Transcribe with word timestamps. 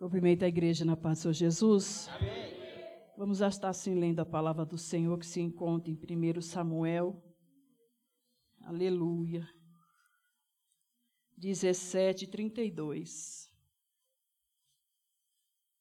Cumprimento 0.00 0.46
a 0.46 0.48
igreja 0.48 0.82
na 0.82 0.96
paz 0.96 1.18
do 1.18 1.22
Senhor 1.24 1.34
Jesus. 1.34 2.08
Amém. 2.08 2.32
Vamos 3.18 3.42
estar 3.42 3.68
assim 3.68 3.94
lendo 3.94 4.20
a 4.20 4.24
palavra 4.24 4.64
do 4.64 4.78
Senhor 4.78 5.18
que 5.18 5.26
se 5.26 5.42
encontra 5.42 5.92
em 5.92 5.94
1 5.94 6.40
Samuel. 6.40 7.22
Aleluia. 8.62 9.46
17, 11.36 12.28
32. 12.28 13.52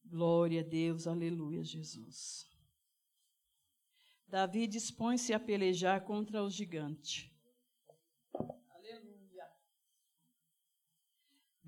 Glória 0.03 0.59
a 0.59 0.65
Deus, 0.65 1.07
aleluia, 1.07 1.63
Jesus. 1.63 2.45
Davi 4.27 4.67
dispõe-se 4.67 5.33
a 5.33 5.39
pelejar 5.39 6.03
contra 6.03 6.43
o 6.43 6.49
gigante. 6.49 7.28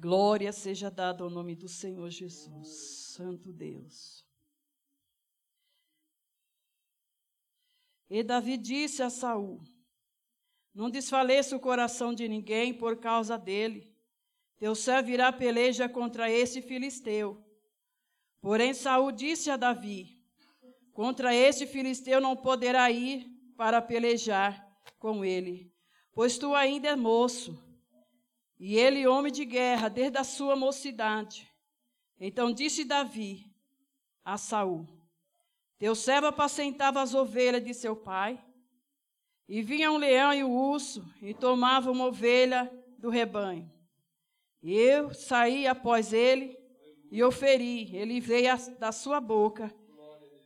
Glória 0.02 0.52
seja 0.52 0.90
dada 0.90 1.24
ao 1.24 1.30
nome 1.30 1.56
do 1.56 1.70
Senhor 1.70 2.10
Jesus, 2.10 2.68
Santo 3.16 3.54
Deus. 3.54 4.26
E 8.10 8.24
Davi 8.24 8.58
disse 8.58 9.04
a 9.04 9.12
Saul: 9.12 9.62
Não 10.74 10.90
desfaleça 10.90 11.56
o 11.56 11.60
coração 11.60 12.16
de 12.16 12.28
ninguém 12.28 12.74
por 12.74 12.98
causa 12.98 13.38
dele. 13.38 13.96
Teu 14.58 14.74
servo 14.74 15.12
irá 15.12 15.32
peleja 15.32 15.88
contra 15.88 16.32
esse 16.32 16.64
filisteu. 16.64 17.40
Porém 18.42 18.74
Saul 18.74 19.12
disse 19.12 19.52
a 19.52 19.56
Davi: 19.56 20.20
Contra 20.94 21.36
este 21.36 21.68
filisteu 21.68 22.20
não 22.20 22.36
poderá 22.36 22.90
ir 22.90 23.28
para 23.56 23.80
pelejar 23.80 24.68
com 24.98 25.24
ele, 25.24 25.72
pois 26.12 26.40
tu 26.40 26.56
ainda 26.56 26.88
é 26.88 26.96
moço 26.96 27.71
e 28.64 28.78
ele, 28.78 29.08
homem 29.08 29.32
de 29.32 29.44
guerra, 29.44 29.90
desde 29.90 30.20
a 30.20 30.24
sua 30.24 30.56
mocidade. 30.56 31.52
Então 32.20 32.54
disse 32.54 32.86
Davi 32.86 33.52
a 34.24 34.38
Saul: 34.38 34.88
Teu 35.80 35.96
servo 35.96 36.28
apacentava 36.28 37.02
as 37.02 37.16
ovelhas 37.16 37.64
de 37.64 37.74
seu 37.74 37.96
pai, 37.96 38.40
e 39.50 39.64
vinha 39.64 39.92
um 39.92 39.98
leão 39.98 40.32
e 40.32 40.44
um 40.44 40.56
urso, 40.56 41.04
e 41.24 41.34
tomava 41.34 41.90
uma 41.90 42.06
ovelha 42.06 42.72
do 43.00 43.10
rebanho. 43.10 43.68
E 44.62 44.72
eu 44.72 45.12
saí 45.12 45.66
após 45.66 46.14
ele 46.14 46.56
e 47.10 47.24
o 47.24 47.32
feri. 47.32 47.96
Ele 47.96 48.20
veio 48.20 48.56
da 48.78 48.92
sua 48.92 49.20
boca. 49.20 49.74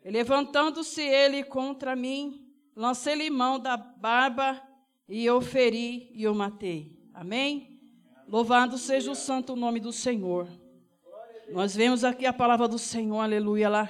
Levantando-se 0.05 1.02
ele 1.02 1.44
contra 1.44 1.97
mim, 1.97 2.50
lancei-lhe 2.73 3.29
mão 3.29 3.59
da 3.59 3.75
barba 3.75 4.61
e 5.05 5.29
o 5.29 5.41
feri 5.41 6.09
e 6.13 6.25
o 6.29 6.33
matei. 6.33 6.97
Amém? 7.13 7.75
Louvado 8.28 8.76
seja 8.80 9.12
o 9.12 9.16
santo 9.16 9.56
nome 9.56 9.80
do 9.80 9.92
Senhor. 9.92 10.48
Nós 11.52 11.76
vemos 11.76 12.04
aqui 12.04 12.26
a 12.26 12.34
palavra 12.34 12.68
do 12.68 12.80
Senhor, 12.80 13.20
aleluia, 13.20 13.70
lá. 13.70 13.90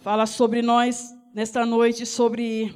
Fala 0.00 0.26
sobre 0.26 0.62
nós 0.62 1.12
nesta 1.34 1.66
noite, 1.66 2.06
sobre 2.06 2.72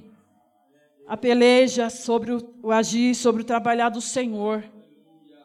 a 1.06 1.16
peleja, 1.16 1.88
sobre 1.88 2.32
o, 2.32 2.72
agir, 2.72 3.14
sobre 3.14 3.42
o 3.42 3.44
trabalhar 3.44 3.90
do 3.90 4.00
Senhor. 4.00 4.64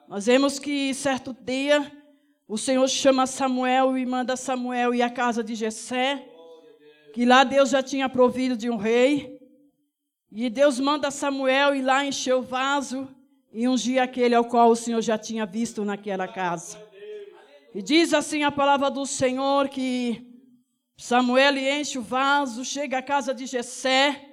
Nós 0.07 0.25
vemos 0.25 0.57
que 0.57 0.91
certo 0.91 1.37
dia 1.39 1.91
o 2.47 2.57
Senhor 2.57 2.87
chama 2.87 3.27
Samuel 3.27 3.95
e 3.95 4.07
manda 4.07 4.35
Samuel 4.35 4.95
ir 4.95 5.03
à 5.03 5.09
casa 5.09 5.43
de 5.43 5.53
Jessé, 5.53 6.27
que 7.13 7.25
lá 7.25 7.43
Deus 7.43 7.69
já 7.69 7.83
tinha 7.83 8.09
provido 8.09 8.57
de 8.57 8.71
um 8.71 8.75
rei. 8.75 9.39
E 10.31 10.49
Deus 10.49 10.79
manda 10.79 11.11
Samuel 11.11 11.75
ir 11.75 11.83
lá 11.83 12.03
encher 12.03 12.33
o 12.33 12.41
vaso 12.41 13.07
e 13.51 13.67
ungir 13.67 14.01
aquele 14.01 14.35
ao 14.35 14.45
qual 14.45 14.69
o 14.69 14.75
Senhor 14.75 15.01
já 15.01 15.17
tinha 15.17 15.45
visto 15.45 15.83
naquela 15.85 16.27
casa. 16.27 16.81
E 17.73 17.81
diz 17.81 18.13
assim 18.13 18.43
a 18.43 18.51
palavra 18.51 18.89
do 18.89 19.05
Senhor 19.05 19.69
que 19.69 20.25
Samuel 20.97 21.57
enche 21.57 21.99
o 21.99 22.01
vaso, 22.01 22.65
chega 22.65 22.97
à 22.97 23.01
casa 23.01 23.33
de 23.33 23.45
Jessé, 23.45 24.27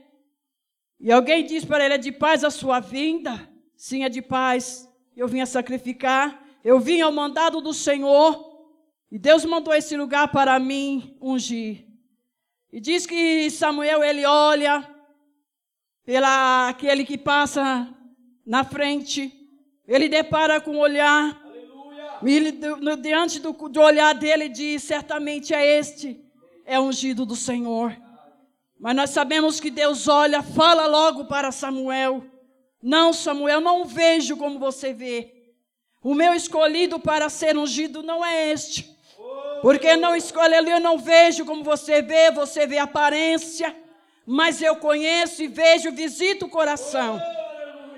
e 0.99 1.13
alguém 1.13 1.45
diz 1.45 1.65
para 1.65 1.85
ele: 1.85 1.95
É 1.95 1.99
de 1.99 2.13
paz 2.13 2.45
a 2.45 2.51
sua 2.51 2.81
vinda? 2.81 3.49
Sim, 3.77 4.05
é 4.05 4.09
de 4.09 4.23
paz. 4.23 4.89
Eu 5.17 5.29
vim 5.29 5.41
a 5.41 5.47
sacrificar, 5.47 6.43
eu 6.65 6.81
vim 6.81 7.01
ao 7.01 7.13
mandado 7.13 7.61
do 7.61 7.75
Senhor, 7.75 8.69
e 9.11 9.19
Deus 9.19 9.45
mandou 9.45 9.75
esse 9.75 9.97
lugar 9.97 10.29
para 10.29 10.59
mim 10.59 11.17
ungir. 11.21 11.87
E 12.73 12.81
diz 12.81 13.07
que 13.07 13.51
Samuel 13.51 14.03
ele 14.03 14.25
olha 14.25 14.89
pela 16.05 16.69
aquele 16.69 17.05
que 17.05 17.17
passa 17.17 17.95
na 18.47 18.65
frente, 18.65 19.33
ele 19.87 20.09
depara 20.09 20.61
com 20.61 20.73
o 20.73 20.81
olhar, 20.81 21.43
ele, 22.23 22.53
diante 23.01 23.41
do, 23.41 23.53
do 23.53 23.81
olhar 23.81 24.15
dele 24.15 24.49
diz: 24.49 24.83
certamente 24.83 25.55
é 25.55 25.79
este, 25.79 26.21
é 26.65 26.79
ungido 26.79 27.27
do 27.27 27.37
Senhor. 27.37 27.97
Mas 28.79 28.97
nós 28.97 29.11
sabemos 29.11 29.61
que 29.61 29.71
Deus 29.71 30.09
olha, 30.09 30.43
fala 30.43 30.87
logo 30.87 31.25
para 31.25 31.53
Samuel: 31.53 32.25
Não, 32.83 33.13
Samuel, 33.13 33.61
não 33.61 33.85
vejo 33.85 34.37
como 34.37 34.59
você 34.59 34.93
vê. 34.93 35.33
O 36.03 36.15
meu 36.15 36.35
escolhido 36.35 37.01
para 37.01 37.31
ser 37.31 37.57
ungido 37.57 38.03
não 38.03 38.25
é 38.25 38.53
este. 38.53 38.95
Porque 39.63 39.97
não 39.97 40.15
escolhe 40.15 40.55
ali, 40.55 40.71
eu 40.71 40.81
não 40.81 40.99
vejo 40.99 41.47
como 41.47 41.65
você 41.65 42.03
vê, 42.03 42.31
você 42.31 42.67
vê 42.67 42.77
a 42.77 42.83
aparência, 42.83 43.75
mas 44.27 44.61
eu 44.61 44.77
conheço 44.77 45.43
e 45.43 45.49
vejo, 45.49 45.91
visito 45.91 46.45
o 46.45 46.51
coração. 46.51 47.19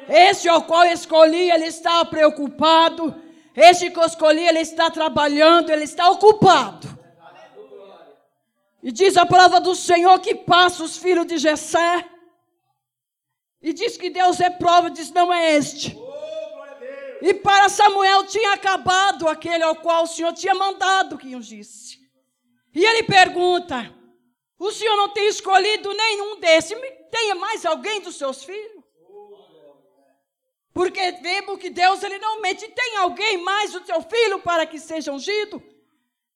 Esse 0.09 0.49
ao 0.49 0.63
qual 0.63 0.85
escolhi, 0.85 1.51
ele 1.51 1.67
está 1.67 2.05
preocupado. 2.05 3.15
Este 3.55 3.91
que 3.91 3.99
eu 3.99 4.05
escolhi, 4.05 4.47
ele 4.47 4.61
está 4.61 4.91
trabalhando, 4.91 5.71
ele 5.71 5.85
está 5.85 6.09
ocupado. 6.11 6.97
E 8.83 8.93
diz 8.93 9.17
a 9.17 9.27
palavra 9.27 9.59
do 9.59 9.75
Senhor 9.75 10.19
que 10.21 10.35
passa 10.35 10.85
os 10.85 10.97
filhos 10.97 11.27
de 11.27 11.39
Jessé. 11.39 12.09
E 13.61 13.73
diz 13.73 13.97
que 13.97 14.11
Deus 14.11 14.41
é 14.41 14.51
prova, 14.51 14.91
diz: 14.91 15.11
não 15.11 15.33
é 15.33 15.57
este. 15.57 15.99
E 17.21 17.35
para 17.35 17.69
Samuel 17.69 18.25
tinha 18.27 18.53
acabado 18.53 19.27
aquele 19.27 19.65
ao 19.65 19.77
qual 19.77 20.05
o 20.05 20.07
Senhor 20.07 20.33
tinha 20.35 20.55
mandado 20.55 21.19
que 21.19 21.35
ungisse. 21.35 21.99
E 22.75 22.85
ele 22.85 23.03
pergunta: 23.03 23.93
O 24.59 24.71
Senhor 24.71 24.97
não 24.97 25.09
tem 25.09 25.27
escolhido 25.29 25.93
nenhum 25.93 26.39
desses? 26.39 26.79
Tenha 27.11 27.35
mais 27.35 27.65
alguém 27.65 28.01
dos 28.03 28.17
seus 28.17 28.45
filhos? 28.45 28.76
Porque 30.77 31.11
vemos 31.23 31.59
que 31.59 31.71
Deus 31.71 32.03
ele 32.03 32.19
não 32.19 32.43
mente. 32.43 32.69
Tem 32.69 32.99
alguém 32.99 33.39
mais 33.39 33.73
do 33.73 33.81
teu 33.81 34.03
filho 34.03 34.41
para 34.41 34.67
que 34.67 34.79
seja 34.79 35.11
ungido? 35.11 35.63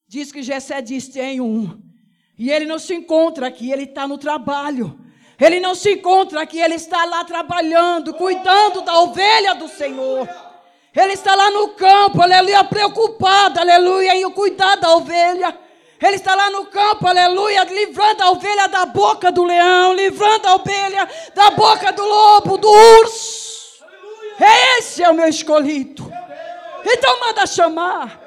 Diz 0.08 0.32
que 0.32 0.42
Jessé 0.42 0.80
diz: 0.80 1.08
tem 1.08 1.42
um. 1.42 1.78
E 2.38 2.50
ele 2.50 2.64
não 2.64 2.78
se 2.78 2.94
encontra 2.94 3.48
aqui, 3.48 3.70
ele 3.70 3.82
está 3.82 4.08
no 4.08 4.16
trabalho. 4.16 4.98
Ele 5.38 5.60
não 5.60 5.74
se 5.74 5.92
encontra 5.92 6.40
aqui, 6.40 6.58
ele 6.58 6.76
está 6.76 7.04
lá 7.04 7.22
trabalhando, 7.22 8.14
cuidando 8.14 8.80
da 8.80 9.00
ovelha 9.00 9.54
do 9.54 9.68
Senhor. 9.68 10.26
Ele 10.96 11.12
está 11.12 11.34
lá 11.34 11.50
no 11.50 11.68
campo, 11.74 12.22
aleluia, 12.22 12.64
preocupado, 12.64 13.60
aleluia, 13.60 14.16
em 14.16 14.30
cuidar 14.30 14.76
da 14.76 14.96
ovelha. 14.96 15.54
Ele 16.02 16.16
está 16.16 16.34
lá 16.34 16.48
no 16.48 16.64
campo, 16.64 17.06
aleluia, 17.06 17.64
livrando 17.64 18.22
a 18.22 18.30
ovelha 18.30 18.68
da 18.68 18.86
boca 18.86 19.30
do 19.30 19.44
leão, 19.44 19.92
livrando 19.92 20.48
a 20.48 20.54
ovelha 20.54 21.06
da 21.34 21.50
boca 21.50 21.92
do 21.92 22.02
lobo, 22.02 22.56
do 22.56 22.70
urso. 22.70 23.29
Esse 24.78 25.02
é 25.02 25.10
o 25.10 25.14
meu 25.14 25.28
escolhido. 25.28 26.10
Então 26.84 27.20
manda 27.20 27.46
chamar. 27.46 28.20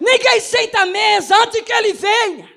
Ninguém 0.00 0.40
senta 0.40 0.80
à 0.80 0.86
mesa 0.86 1.36
antes 1.36 1.60
que 1.60 1.72
ele 1.72 1.92
venha. 1.92 2.52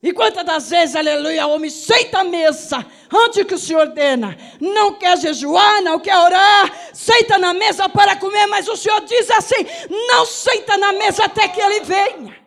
E 0.00 0.12
quantas 0.12 0.44
das 0.44 0.70
vezes, 0.70 0.94
aleluia, 0.94 1.46
o 1.46 1.54
homem 1.54 1.70
senta 1.70 2.20
à 2.20 2.24
mesa 2.24 2.86
antes 3.12 3.44
que 3.44 3.54
o 3.54 3.58
Senhor 3.58 3.80
ordena. 3.80 4.36
Não 4.60 4.94
quer 4.94 5.18
jejuar, 5.18 5.82
não 5.82 5.98
quer 5.98 6.16
orar, 6.16 6.94
senta 6.94 7.36
na 7.36 7.52
mesa 7.52 7.88
para 7.88 8.14
comer, 8.14 8.46
mas 8.46 8.68
o 8.68 8.76
Senhor 8.76 9.00
diz 9.00 9.28
assim: 9.30 9.66
não 10.06 10.24
senta 10.24 10.76
na 10.76 10.92
mesa 10.92 11.24
até 11.24 11.48
que 11.48 11.60
ele 11.60 11.80
venha. 11.80 12.38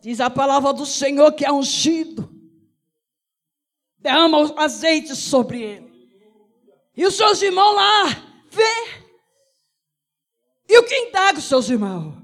Diz 0.00 0.20
a 0.20 0.30
palavra 0.30 0.72
do 0.72 0.86
Senhor 0.86 1.32
que 1.32 1.44
é 1.44 1.50
ungido. 1.50 2.30
Derrama 3.98 4.38
o 4.38 4.60
azeite 4.60 5.16
sobre 5.16 5.60
ele. 5.60 5.85
E 6.96 7.04
os 7.04 7.14
seus 7.14 7.42
irmãos 7.42 7.74
lá, 7.74 8.04
vê. 8.50 9.04
E 10.68 10.78
o 10.78 10.82
que 10.82 10.96
indaga 10.96 11.38
os 11.38 11.44
seus 11.44 11.68
irmãos? 11.68 12.14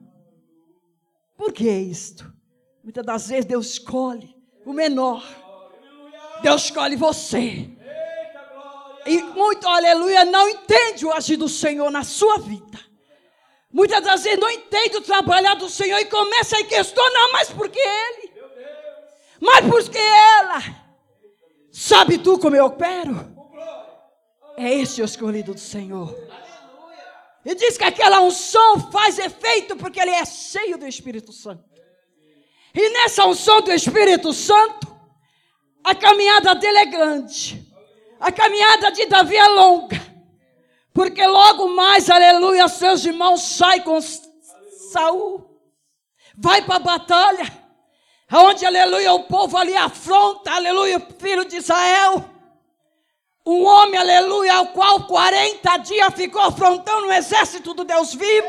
Por 1.36 1.52
que 1.52 1.68
isto? 1.68 2.32
Muitas 2.82 3.04
das 3.04 3.28
vezes 3.28 3.44
Deus 3.44 3.66
escolhe 3.72 4.34
o 4.64 4.72
menor. 4.72 5.22
Deus 6.42 6.64
escolhe 6.64 6.96
você. 6.96 7.70
E 9.04 9.22
muito, 9.22 9.68
aleluia, 9.68 10.24
não 10.24 10.48
entende 10.48 11.04
o 11.04 11.12
agir 11.12 11.36
do 11.36 11.48
Senhor 11.48 11.90
na 11.90 12.04
sua 12.04 12.38
vida. 12.38 12.78
Muitas 13.72 14.02
das 14.02 14.22
vezes 14.22 14.38
não 14.38 14.50
entende 14.50 14.96
o 14.96 15.02
trabalhar 15.02 15.54
do 15.54 15.68
Senhor 15.68 15.98
e 15.98 16.04
começa 16.06 16.58
a 16.58 16.64
questionar, 16.64 17.28
mas 17.32 17.50
por 17.50 17.68
que 17.68 17.80
Ele? 17.80 18.32
Mas 19.40 19.66
por 19.66 19.90
que 19.90 19.98
ela? 19.98 20.60
Sabe 21.72 22.18
tu 22.18 22.38
como 22.38 22.54
eu 22.54 22.66
opero? 22.66 23.31
É 24.56 24.74
este 24.74 25.02
o 25.02 25.04
escolhido 25.04 25.54
do 25.54 25.60
Senhor. 25.60 26.16
E 27.44 27.54
diz 27.54 27.76
que 27.76 27.84
aquela 27.84 28.20
unção 28.20 28.90
faz 28.90 29.18
efeito 29.18 29.76
porque 29.76 30.00
ele 30.00 30.10
é 30.10 30.24
cheio 30.24 30.78
do 30.78 30.86
Espírito 30.86 31.32
Santo. 31.32 31.64
E 32.74 32.88
nessa 32.90 33.26
unção 33.26 33.60
do 33.60 33.72
Espírito 33.72 34.32
Santo, 34.32 34.86
a 35.82 35.94
caminhada 35.94 36.54
dele 36.54 36.78
é 36.78 36.86
grande. 36.86 37.66
A 38.20 38.30
caminhada 38.30 38.92
de 38.92 39.06
Davi 39.06 39.36
é 39.36 39.48
longa. 39.48 40.00
Porque 40.94 41.26
logo 41.26 41.68
mais, 41.68 42.08
aleluia, 42.08 42.68
seus 42.68 43.04
irmãos 43.04 43.42
saem 43.42 43.82
com 43.82 43.98
Saul. 44.92 45.60
Vai 46.36 46.62
para 46.62 46.76
a 46.76 46.78
batalha. 46.78 47.62
Onde, 48.32 48.64
aleluia, 48.64 49.12
o 49.12 49.24
povo 49.24 49.56
ali 49.56 49.76
afronta, 49.76 50.52
aleluia, 50.52 50.98
o 50.98 51.20
filho 51.20 51.44
de 51.44 51.56
Israel. 51.56 52.31
Um 53.44 53.64
homem, 53.64 53.98
aleluia, 53.98 54.54
ao 54.54 54.68
qual 54.68 55.06
40 55.06 55.76
dias 55.78 56.14
ficou 56.14 56.42
afrontando 56.42 57.08
o 57.08 57.12
exército 57.12 57.74
do 57.74 57.84
Deus 57.84 58.14
vivo. 58.14 58.48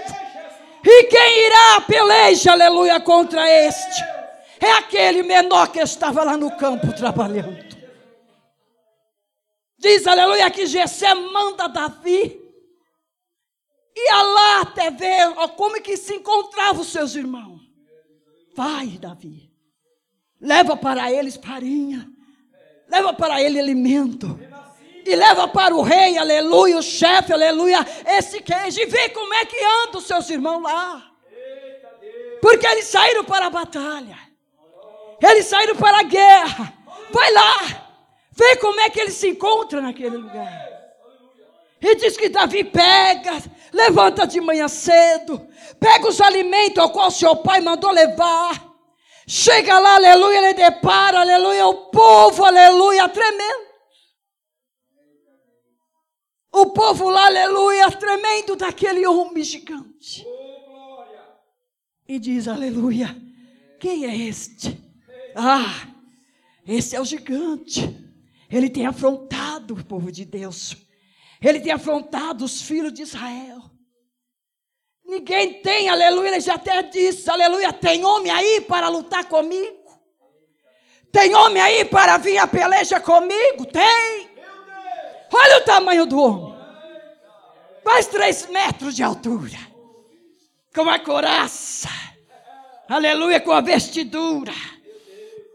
E 0.85 1.03
quem 1.05 1.45
irá 1.47 1.81
peleja, 1.81 2.51
aleluia, 2.51 2.99
contra 2.99 3.49
este? 3.49 4.03
É 4.59 4.71
aquele 4.73 5.23
menor 5.23 5.67
que 5.71 5.79
estava 5.79 6.23
lá 6.23 6.37
no 6.37 6.55
campo 6.57 6.93
trabalhando. 6.93 7.73
Diz, 9.77 10.05
aleluia, 10.05 10.49
que 10.51 10.65
Jessé 10.65 11.13
manda 11.13 11.67
Davi 11.67 12.43
ia 13.95 14.21
lá 14.21 14.61
até 14.61 14.89
ver 14.89 15.27
ó, 15.37 15.47
como 15.49 15.81
que 15.81 15.95
se 15.95 16.15
encontravam 16.15 16.81
os 16.81 16.87
seus 16.87 17.15
irmãos. 17.15 17.61
Vai, 18.55 18.87
Davi. 18.99 19.51
Leva 20.39 20.75
para 20.75 21.11
eles 21.11 21.35
farinha. 21.35 22.09
Leva 22.89 23.13
para 23.13 23.41
ele 23.41 23.59
alimento 23.59 24.39
e 25.05 25.15
leva 25.15 25.47
para 25.47 25.75
o 25.75 25.81
rei, 25.81 26.17
aleluia, 26.17 26.77
o 26.77 26.83
chefe, 26.83 27.33
aleluia, 27.33 27.85
esse 28.05 28.41
queijo, 28.41 28.79
e 28.79 28.85
vê 28.85 29.09
como 29.09 29.33
é 29.33 29.45
que 29.45 29.57
anda 29.63 29.97
os 29.97 30.05
seus 30.05 30.29
irmãos 30.29 30.61
lá. 30.61 31.11
Porque 32.41 32.65
eles 32.67 32.85
saíram 32.85 33.23
para 33.23 33.47
a 33.47 33.49
batalha, 33.49 34.17
eles 35.21 35.45
saíram 35.45 35.75
para 35.75 35.99
a 35.99 36.03
guerra. 36.03 36.73
Vai 37.11 37.31
lá, 37.31 37.87
vê 38.31 38.55
como 38.57 38.79
é 38.81 38.89
que 38.89 38.99
eles 38.99 39.13
se 39.13 39.29
encontram 39.29 39.81
naquele 39.81 40.17
lugar. 40.17 40.73
E 41.81 41.95
diz 41.95 42.15
que 42.15 42.29
Davi 42.29 42.63
pega, 42.63 43.41
levanta 43.71 44.25
de 44.25 44.39
manhã 44.39 44.67
cedo, 44.67 45.45
pega 45.79 46.07
os 46.07 46.21
alimentos 46.21 46.79
ao 46.79 46.89
qual 46.89 47.11
seu 47.11 47.35
pai 47.35 47.59
mandou 47.59 47.91
levar. 47.91 48.73
Chega 49.27 49.79
lá, 49.79 49.95
aleluia, 49.95 50.37
ele 50.37 50.53
depara, 50.53 51.21
aleluia, 51.21 51.67
o 51.67 51.75
povo, 51.91 52.43
aleluia, 52.43 53.07
tremendo. 53.09 53.62
O 56.53 56.67
povo 56.67 57.09
lá, 57.09 57.25
aleluia, 57.25 57.89
tremendo 57.89 58.55
daquele 58.55 59.07
homem 59.07 59.43
gigante. 59.43 60.23
E 62.07 62.19
diz, 62.19 62.47
aleluia, 62.47 63.19
quem 63.79 64.05
é 64.05 64.15
este? 64.15 64.79
Ah, 65.35 65.87
esse 66.67 66.95
é 66.95 67.01
o 67.01 67.05
gigante. 67.05 67.81
Ele 68.51 68.69
tem 68.69 68.85
afrontado 68.85 69.73
o 69.73 69.83
povo 69.83 70.11
de 70.11 70.25
Deus. 70.25 70.77
Ele 71.41 71.59
tem 71.59 71.71
afrontado 71.71 72.45
os 72.45 72.61
filhos 72.61 72.93
de 72.93 73.01
Israel. 73.01 73.63
Ninguém 75.03 75.59
tem, 75.61 75.89
aleluia, 75.89 76.29
ele 76.29 76.39
já 76.39 76.53
até 76.53 76.83
disse, 76.83 77.31
aleluia, 77.31 77.73
tem 77.73 78.05
homem 78.05 78.31
aí 78.31 78.61
para 78.61 78.89
lutar 78.89 79.27
comigo? 79.27 79.83
Tem 81.11 81.33
homem 81.33 81.61
aí 81.61 81.83
para 81.83 82.17
vir 82.17 82.37
a 82.37 82.45
peleja 82.45 82.99
comigo? 82.99 83.65
Tem. 83.65 84.32
Olha 85.33 85.57
o 85.57 85.61
tamanho 85.61 86.05
do 86.05 86.19
homem. 86.19 86.53
Mais 87.83 88.07
três 88.07 88.47
metros 88.47 88.95
de 88.95 89.03
altura. 89.03 89.57
Com 90.73 90.89
a 90.89 90.99
coraça. 90.99 91.89
Aleluia, 92.87 93.39
com 93.39 93.51
a 93.51 93.61
vestidura. 93.61 94.53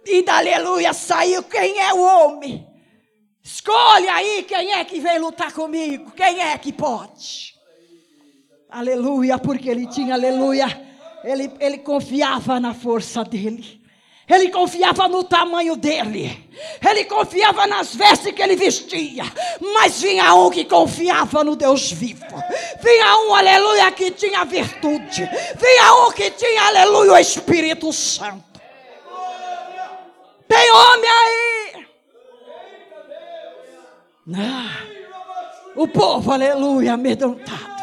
E 0.04 0.22
da 0.22 0.38
aleluia 0.38 0.92
saiu 0.92 1.42
quem 1.42 1.78
é 1.78 1.92
o 1.92 2.00
homem. 2.00 2.66
Escolhe 3.42 4.08
aí 4.08 4.42
quem 4.42 4.72
é 4.72 4.84
que 4.84 5.00
vem 5.00 5.19
lutar 5.19 5.52
comigo. 5.52 6.10
Quem 6.10 6.40
é 6.40 6.56
que 6.58 6.72
pode. 6.72 7.54
Aleluia, 8.69 9.38
porque 9.38 9.70
ele 9.70 9.86
tinha, 9.86 10.14
aleluia. 10.14 10.66
Ele, 11.24 11.50
ele 11.58 11.78
confiava 11.78 12.60
na 12.60 12.74
força 12.74 13.24
dele. 13.24 13.77
Ele 14.28 14.50
confiava 14.50 15.08
no 15.08 15.25
tamanho 15.25 15.75
dele. 15.75 16.46
Ele 16.86 17.04
confiava 17.06 17.66
nas 17.66 17.94
vestes 17.94 18.32
que 18.32 18.42
ele 18.42 18.56
vestia. 18.56 19.25
Mas 19.72 20.02
vinha 20.02 20.34
um 20.34 20.50
que 20.50 20.66
confiava 20.66 21.42
no 21.42 21.56
Deus 21.56 21.90
vivo. 21.90 22.26
Vinha 22.82 23.16
um, 23.20 23.34
aleluia, 23.34 23.90
que 23.90 24.10
tinha 24.10 24.44
virtude. 24.44 25.25
Vinha 25.58 26.06
um 26.06 26.12
que 26.12 26.30
tinha, 26.32 26.62
aleluia, 26.64 27.12
o 27.12 27.19
Espírito 27.19 27.90
Santo. 27.90 28.60
Tem 30.46 30.70
homem 30.72 31.10
aí. 31.10 31.86
Ah, 34.36 34.84
o 35.74 35.88
povo, 35.88 36.32
aleluia, 36.32 36.92
amedrontado 36.92 37.78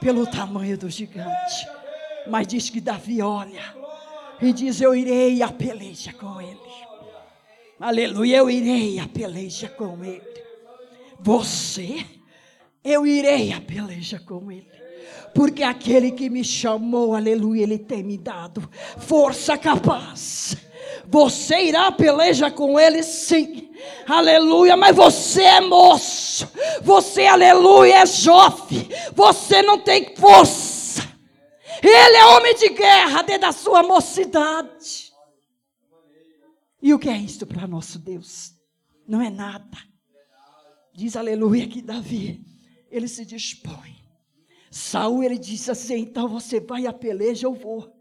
pelo 0.00 0.26
tamanho 0.28 0.78
do 0.78 0.88
gigante. 0.88 1.66
Mas 2.28 2.46
diz 2.46 2.70
que 2.70 2.80
Davi 2.80 3.20
olha 3.20 3.85
e 4.40 4.52
diz: 4.52 4.80
Eu 4.80 4.94
irei 4.94 5.42
a 5.42 5.48
peleja 5.48 6.12
com 6.12 6.40
ele. 6.40 6.58
Aleluia, 7.78 8.38
eu 8.38 8.50
irei 8.50 8.98
a 8.98 9.06
peleja 9.06 9.68
com 9.68 10.02
ele. 10.04 10.22
Você, 11.20 12.04
eu 12.82 13.06
irei 13.06 13.52
a 13.52 13.60
peleja 13.60 14.18
com 14.18 14.50
ele. 14.50 14.66
Porque 15.34 15.62
aquele 15.62 16.12
que 16.12 16.30
me 16.30 16.42
chamou, 16.42 17.14
aleluia, 17.14 17.62
ele 17.62 17.78
tem 17.78 18.02
me 18.02 18.16
dado 18.16 18.66
força 18.98 19.58
capaz. 19.58 20.56
Você 21.08 21.64
irá 21.64 21.92
peleja 21.92 22.50
com 22.50 22.80
ele, 22.80 23.02
sim. 23.02 23.70
Aleluia, 24.08 24.76
mas 24.76 24.96
você 24.96 25.42
é 25.42 25.60
moço. 25.60 26.48
Você, 26.82 27.26
aleluia, 27.26 28.02
é 28.02 28.06
jovem. 28.06 28.88
Você 29.14 29.62
não 29.62 29.78
tem 29.78 30.14
força 30.16 30.65
ele 31.82 32.16
é 32.16 32.26
homem 32.26 32.54
de 32.54 32.68
guerra 32.70 33.22
desde 33.22 33.44
a 33.44 33.52
sua 33.52 33.82
mocidade. 33.82 35.12
E 36.80 36.94
o 36.94 36.98
que 36.98 37.08
é 37.08 37.16
isto 37.16 37.46
para 37.46 37.66
nosso 37.66 37.98
Deus? 37.98 38.54
Não 39.06 39.20
é 39.20 39.30
nada. 39.30 39.78
Diz 40.92 41.16
aleluia 41.16 41.66
que 41.66 41.82
Davi, 41.82 42.44
ele 42.90 43.08
se 43.08 43.24
dispõe. 43.24 43.96
Saul, 44.70 45.22
ele 45.22 45.38
disse 45.38 45.70
assim: 45.70 45.96
então 45.96 46.28
você 46.28 46.60
vai 46.60 46.86
à 46.86 46.92
peleja, 46.92 47.46
eu 47.46 47.54
vou. 47.54 47.94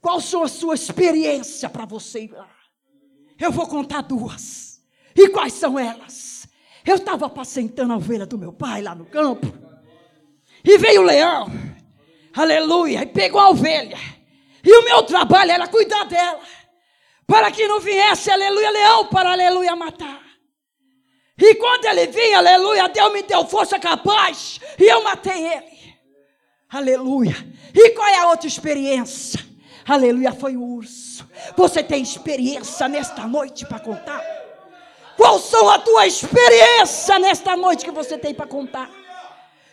Qual 0.00 0.20
são 0.20 0.42
a 0.42 0.48
sua 0.48 0.74
experiência 0.74 1.68
para 1.68 1.84
você 1.84 2.24
ir 2.24 2.30
lá? 2.30 2.50
Eu 3.38 3.52
vou 3.52 3.66
contar 3.66 4.02
duas. 4.02 4.82
E 5.14 5.28
quais 5.28 5.52
são 5.52 5.78
elas? 5.78 6.48
Eu 6.84 6.96
estava 6.96 7.26
apacentando 7.26 7.92
a 7.92 7.96
ovelha 7.96 8.26
do 8.26 8.38
meu 8.38 8.52
pai 8.52 8.80
lá 8.82 8.94
no 8.94 9.06
campo. 9.06 9.46
E 10.64 10.78
veio 10.78 11.02
o 11.02 11.04
leão 11.04 11.48
aleluia, 12.34 13.02
e 13.02 13.06
pegou 13.06 13.40
a 13.40 13.50
ovelha. 13.50 13.98
E 14.64 14.72
o 14.72 14.84
meu 14.84 15.02
trabalho 15.02 15.50
era 15.50 15.66
cuidar 15.66 16.04
dela, 16.04 16.40
para 17.26 17.50
que 17.50 17.66
não 17.66 17.80
viesse, 17.80 18.30
aleluia, 18.30 18.70
leão 18.70 19.06
para, 19.06 19.32
aleluia, 19.32 19.76
matar. 19.76 20.20
E 21.38 21.54
quando 21.54 21.84
ele 21.84 22.08
vinha, 22.08 22.38
aleluia, 22.38 22.88
Deus 22.88 23.12
me 23.12 23.22
deu 23.22 23.46
força 23.46 23.78
capaz, 23.78 24.58
e 24.78 24.84
eu 24.84 25.02
matei 25.02 25.46
ele. 25.46 25.78
Aleluia. 26.68 27.36
E 27.74 27.90
qual 27.90 28.08
é 28.08 28.18
a 28.18 28.28
outra 28.28 28.46
experiência? 28.46 29.46
Aleluia, 29.86 30.32
foi 30.32 30.56
o 30.56 30.62
urso. 30.62 31.26
Você 31.56 31.82
tem 31.82 32.02
experiência 32.02 32.88
nesta 32.88 33.26
noite 33.26 33.64
para 33.64 33.78
contar? 33.78 34.22
Qual 35.16 35.38
são 35.38 35.68
a 35.68 35.78
tua 35.78 36.06
experiência 36.06 37.18
nesta 37.18 37.56
noite 37.56 37.84
que 37.84 37.90
você 37.90 38.18
tem 38.18 38.34
para 38.34 38.46
contar? 38.46 38.90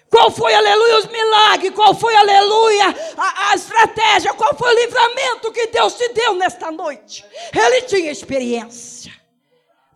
Qual 0.10 0.32
foi, 0.32 0.54
aleluia, 0.54 1.00
os 1.00 1.08
milagres? 1.08 1.74
Qual 1.74 1.94
foi, 1.94 2.16
aleluia, 2.16 2.86
a, 3.18 3.50
a, 3.52 3.56
estratégia? 3.56 4.34
Qual 4.34 4.56
foi 4.56 4.74
o 4.74 4.80
livramento 4.80 5.52
que 5.52 5.68
Deus 5.68 5.94
te 5.96 6.10
deu 6.14 6.36
nesta 6.36 6.72
noite? 6.72 7.26
Ele 7.54 7.82
tinha 7.82 8.12
experiência 8.12 9.14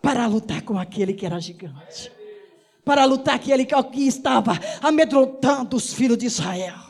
para 0.01 0.25
lutar 0.27 0.61
com 0.63 0.77
aquele 0.77 1.13
que 1.13 1.25
era 1.25 1.39
gigante, 1.39 2.11
para 2.83 3.05
lutar 3.05 3.39
com 3.39 3.45
aquele 3.45 3.65
que 3.65 4.07
estava 4.07 4.53
amedrontando 4.81 5.77
os 5.77 5.93
filhos 5.93 6.17
de 6.17 6.25
Israel. 6.25 6.89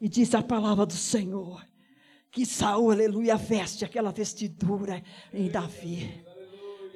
E 0.00 0.08
diz 0.08 0.34
a 0.34 0.42
palavra 0.42 0.86
do 0.86 0.94
Senhor 0.94 1.60
que 2.30 2.46
Saul, 2.46 2.92
aleluia, 2.92 3.36
veste 3.36 3.84
aquela 3.84 4.12
vestidura 4.12 5.02
em 5.34 5.48
Davi. 5.48 6.24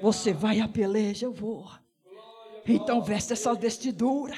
Você 0.01 0.33
vai 0.33 0.61
à 0.61 0.69
peleja, 0.69 1.27
eu 1.27 1.33
vou. 1.33 1.69
Então 2.67 3.03
veste 3.03 3.33
essa 3.33 3.53
vestidura. 3.55 4.37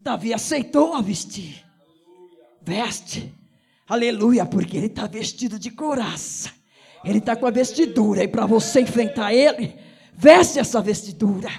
Davi 0.00 0.32
aceitou 0.32 0.94
a 0.94 1.02
vestir. 1.02 1.62
Veste. 2.62 3.32
Aleluia, 3.86 4.46
porque 4.46 4.76
ele 4.76 4.86
está 4.86 5.06
vestido 5.06 5.58
de 5.58 5.70
couraça. 5.70 6.50
Ele 7.04 7.18
está 7.18 7.36
com 7.36 7.46
a 7.46 7.50
vestidura. 7.50 8.22
E 8.22 8.28
para 8.28 8.46
você 8.46 8.80
enfrentar 8.80 9.34
ele, 9.34 9.76
veste 10.14 10.58
essa 10.58 10.80
vestidura. 10.80 11.50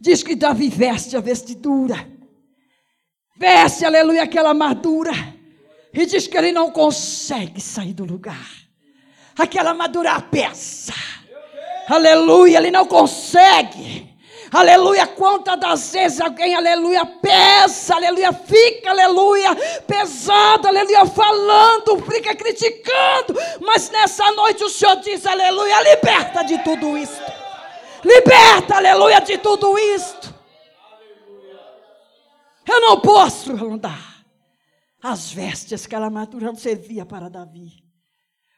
Diz 0.00 0.22
que 0.22 0.34
Davi 0.34 0.68
veste 0.68 1.16
a 1.16 1.20
vestidura. 1.20 2.08
Veste, 3.36 3.84
aleluia, 3.84 4.22
aquela 4.22 4.50
armadura. 4.50 5.12
E 5.92 6.06
diz 6.06 6.26
que 6.26 6.36
ele 6.36 6.52
não 6.52 6.70
consegue 6.70 7.60
sair 7.60 7.92
do 7.92 8.04
lugar. 8.04 8.50
Aquela 9.38 9.70
armadura 9.70 10.20
pesa. 10.22 10.94
Aleluia, 11.88 12.58
ele 12.58 12.70
não 12.70 12.86
consegue. 12.86 14.13
Aleluia, 14.54 15.04
quantas 15.08 15.58
das 15.58 15.92
vezes 15.92 16.20
alguém, 16.20 16.54
aleluia, 16.54 17.04
pesa, 17.04 17.96
aleluia, 17.96 18.32
fica, 18.32 18.90
aleluia, 18.90 19.50
pesado, 19.84 20.68
aleluia, 20.68 21.04
falando, 21.06 22.00
fica 22.08 22.36
criticando, 22.36 23.34
mas 23.60 23.90
nessa 23.90 24.30
noite 24.30 24.62
o 24.62 24.68
Senhor 24.68 24.94
diz, 25.00 25.26
aleluia, 25.26 25.82
liberta 25.82 26.44
de 26.44 26.56
tudo 26.62 26.96
isto. 26.96 27.20
Liberta, 28.04 28.76
aleluia, 28.76 29.20
de 29.20 29.38
tudo 29.38 29.76
isto. 29.76 30.32
Eu 32.64 32.80
não 32.80 33.00
posso 33.00 33.50
andar. 33.52 34.24
As 35.02 35.32
vestes, 35.32 35.84
aquela 35.84 36.06
armadura 36.06 36.46
não 36.46 36.54
servia 36.54 37.04
para 37.04 37.28
Davi. 37.28 37.72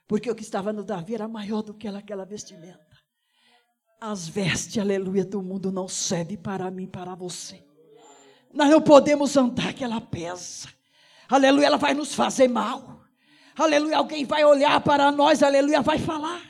Porque 0.07 0.31
o 0.31 0.35
que 0.35 0.43
estava 0.43 0.75
no 0.75 0.85
Davi 0.85 1.15
era 1.15 1.27
maior 1.27 1.63
do 1.63 1.73
que 1.73 1.89
aquela 1.89 2.27
vestimenta. 2.27 2.96
As 4.01 4.29
vestes, 4.29 4.79
aleluia, 4.79 5.25
do 5.25 5.43
mundo 5.43 5.73
não 5.73 5.89
serve 5.89 6.37
para 6.37 6.71
mim, 6.71 6.87
para 6.87 7.15
você. 7.15 7.65
Nós 8.53 8.71
não 8.71 8.81
podemos 8.81 9.37
andar 9.37 9.73
que 9.73 9.83
ela 9.83 10.01
pesa. 10.01 10.69
Aleluia, 11.29 11.67
ela 11.67 11.79
vai 11.79 11.95
nos 11.95 12.15
fazer 12.15 12.49
mal. 12.49 13.01
Aleluia, 13.57 13.97
alguém 13.97 14.25
vai 14.25 14.45
olhar 14.45 14.81
para 14.81 15.11
nós, 15.11 15.43
aleluia, 15.43 15.81
vai 15.81 15.99
falar. 15.99 16.43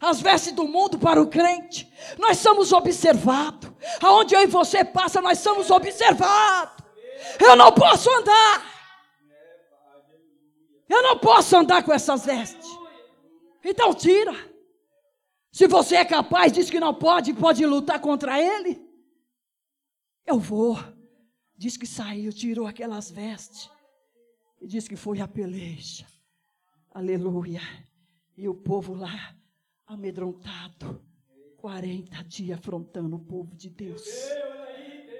As 0.00 0.20
vestes 0.20 0.52
do 0.52 0.68
mundo 0.68 0.98
para 0.98 1.20
o 1.20 1.26
crente. 1.26 1.90
Nós 2.18 2.38
somos 2.38 2.72
observados. 2.72 3.70
Aonde 4.00 4.34
eu 4.34 4.42
e 4.42 4.46
você 4.46 4.84
passa, 4.84 5.20
nós 5.20 5.38
somos 5.38 5.70
observados. 5.70 6.84
Eu 7.40 7.56
não 7.56 7.72
posso 7.72 8.08
andar. 8.10 8.74
Eu 10.88 11.02
não 11.02 11.18
posso 11.18 11.56
andar 11.56 11.82
com 11.82 11.92
essas 11.92 12.24
vestes. 12.24 12.68
Então 13.64 13.94
tira. 13.94 14.53
Se 15.54 15.68
você 15.68 15.94
é 15.94 16.04
capaz, 16.04 16.52
diz 16.52 16.68
que 16.68 16.80
não 16.80 16.92
pode, 16.92 17.32
pode 17.32 17.64
lutar 17.64 18.00
contra 18.00 18.42
ele. 18.42 18.84
Eu 20.26 20.36
vou. 20.36 20.76
Diz 21.56 21.76
que 21.76 21.86
saiu, 21.86 22.32
tirou 22.32 22.66
aquelas 22.66 23.08
vestes. 23.08 23.70
E 24.60 24.66
diz 24.66 24.88
que 24.88 24.96
foi 24.96 25.20
a 25.20 25.28
peleja. 25.28 26.06
Aleluia. 26.90 27.60
E 28.36 28.48
o 28.48 28.54
povo 28.56 28.94
lá, 28.94 29.32
amedrontado. 29.86 31.00
40 31.58 32.24
dias 32.24 32.58
afrontando 32.58 33.14
o 33.14 33.24
povo 33.24 33.54
de 33.54 33.70
Deus. 33.70 34.02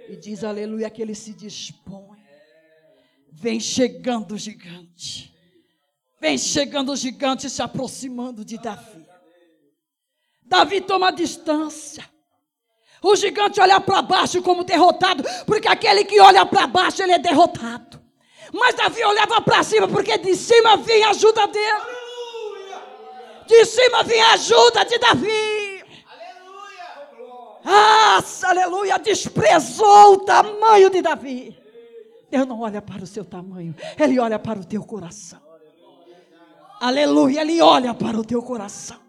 E 0.09 0.17
diz, 0.17 0.43
aleluia, 0.43 0.91
que 0.91 1.01
ele 1.01 1.15
se 1.15 1.33
dispõe. 1.33 2.19
Vem 3.31 3.61
chegando 3.61 4.35
o 4.35 4.39
gigante. 4.39 5.33
Vem 6.21 6.37
chegando 6.37 6.91
o 6.91 6.97
gigante 6.97 7.49
se 7.49 7.63
aproximando 7.63 8.45
de 8.45 8.59
Davi. 8.59 9.14
Davi 10.45 10.81
toma 10.81 11.11
distância. 11.11 12.05
O 13.03 13.17
gigante 13.17 13.61
olha 13.61 13.81
para 13.81 14.03
baixo 14.03 14.41
como 14.43 14.65
derrotado, 14.65 15.25
porque 15.47 15.69
aquele 15.69 16.05
que 16.05 16.21
olha 16.21 16.47
para 16.47 16.67
baixo 16.67 17.03
ele 17.03 17.13
é 17.13 17.19
derrotado. 17.19 18.01
Mas 18.53 18.75
Davi 18.75 19.05
olhava 19.05 19.41
para 19.41 19.63
cima, 19.63 19.89
porque 19.89 20.17
de 20.17 20.35
cima 20.37 20.77
vinha 20.77 21.09
a 21.09 21.11
ajuda 21.11 21.47
dele. 21.49 21.83
De 23.47 23.65
cima 23.67 24.03
vinha 24.05 24.27
a 24.27 24.33
ajuda 24.35 24.85
de 24.85 24.99
Davi. 24.99 25.85
Ah, 27.67 28.23
aleluia, 28.45 28.99
desprezou 28.99 30.15
o 30.15 30.19
tamanho 30.19 30.91
de 30.91 31.03
Davi. 31.03 31.59
Deus 32.31 32.47
não 32.47 32.61
olha 32.61 32.81
para 32.81 33.05
o 33.05 33.07
seu 33.07 33.25
tamanho, 33.25 33.75
Ele 33.99 34.19
olha 34.19 34.39
para 34.39 34.59
o 34.59 34.65
teu 34.65 34.83
coração. 34.83 35.41
Aleluia, 36.81 37.41
Ele 37.41 37.61
olha 37.61 37.95
para 37.95 38.19
o 38.19 38.25
teu 38.25 38.43
coração 38.43 39.04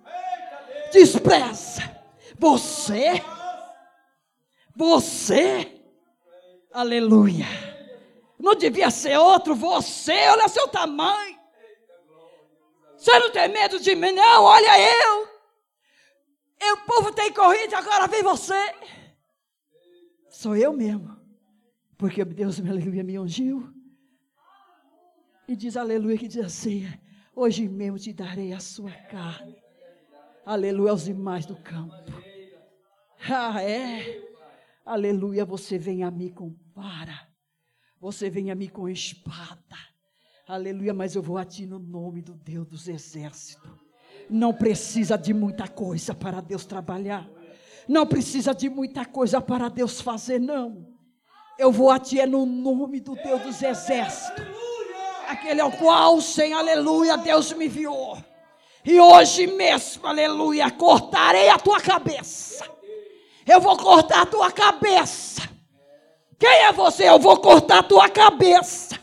despreza. 0.96 1.84
Você, 2.40 3.22
você, 4.76 5.82
aleluia. 6.72 7.46
Não 8.40 8.56
devia 8.56 8.90
ser 8.90 9.18
outro, 9.18 9.54
você, 9.56 10.30
olha 10.30 10.48
seu 10.48 10.68
tamanho. 10.68 11.36
Você 12.98 13.20
não 13.20 13.30
tem 13.30 13.50
medo 13.50 13.80
de 13.80 13.94
mim, 13.96 14.14
não, 14.14 14.44
olha 14.44 14.80
eu. 14.80 15.28
E 16.60 16.72
o 16.74 16.78
povo 16.86 17.12
tem 17.12 17.32
corrido, 17.34 17.74
agora 17.76 18.08
vem 18.08 18.24
você. 18.24 18.74
Sou 20.30 20.56
eu 20.56 20.74
mesmo. 20.74 21.16
Porque 21.98 22.24
Deus, 22.24 22.60
aleluia, 22.60 23.04
me 23.04 23.20
ungiu. 23.20 23.70
E 25.48 25.56
diz 25.56 25.78
aleluia, 25.78 26.18
que 26.18 26.28
diz 26.28 26.44
assim: 26.44 26.88
Hoje 27.36 27.70
mesmo 27.70 28.00
te 28.00 28.12
darei 28.12 28.52
a 28.52 28.60
sua 28.60 28.92
carne 28.92 29.65
Aleluia 30.46 30.92
aos 30.92 31.06
demais 31.06 31.44
do 31.48 31.56
campo. 31.56 31.96
Ah, 33.28 33.64
é. 33.64 34.22
Aleluia, 34.86 35.44
você 35.44 35.80
vem 35.80 36.04
a 36.04 36.12
mim 36.12 36.30
com 36.30 36.56
vara. 36.76 37.28
Você 38.00 38.30
vem 38.30 38.52
a 38.52 38.56
mim 38.56 38.68
com 38.68 38.88
espada. 38.88 39.76
Aleluia, 40.48 40.94
mas 40.94 41.16
eu 41.16 41.24
vou 41.24 41.40
a 41.40 41.44
ti 41.44 41.66
no 41.66 41.80
nome 41.80 42.22
do 42.22 42.36
Deus 42.36 42.68
dos 42.68 42.88
exércitos. 42.88 43.72
Não 44.30 44.54
precisa 44.54 45.18
de 45.18 45.34
muita 45.34 45.68
coisa 45.68 46.14
para 46.14 46.42
Deus 46.42 46.64
trabalhar. 46.64 47.28
Não 47.88 48.06
precisa 48.06 48.54
de 48.54 48.70
muita 48.70 49.04
coisa 49.04 49.42
para 49.42 49.68
Deus 49.68 50.00
fazer, 50.00 50.40
não. 50.40 50.94
Eu 51.58 51.72
vou 51.72 51.90
a 51.90 51.98
ti 51.98 52.20
é 52.20 52.28
no 52.28 52.46
nome 52.46 53.00
do 53.00 53.16
Deus 53.16 53.42
dos 53.42 53.64
exércitos. 53.64 54.46
Aquele 55.28 55.62
ao 55.62 55.72
qual, 55.72 56.22
sem 56.22 56.54
aleluia, 56.54 57.18
Deus 57.18 57.52
me 57.54 57.66
enviou. 57.66 58.16
E 58.86 59.00
hoje 59.00 59.48
mesmo, 59.48 60.06
aleluia, 60.06 60.70
cortarei 60.70 61.50
a 61.50 61.58
tua 61.58 61.82
cabeça. 61.82 62.64
Eu 63.48 63.60
vou 63.60 63.76
cortar 63.76 64.22
a 64.22 64.26
tua 64.28 64.52
cabeça. 64.52 65.42
Quem 66.38 66.50
é 66.50 66.72
você? 66.72 67.10
Eu 67.10 67.18
vou 67.18 67.40
cortar 67.40 67.80
a 67.80 67.84
tua 67.84 68.08
cabeça. 68.10 69.00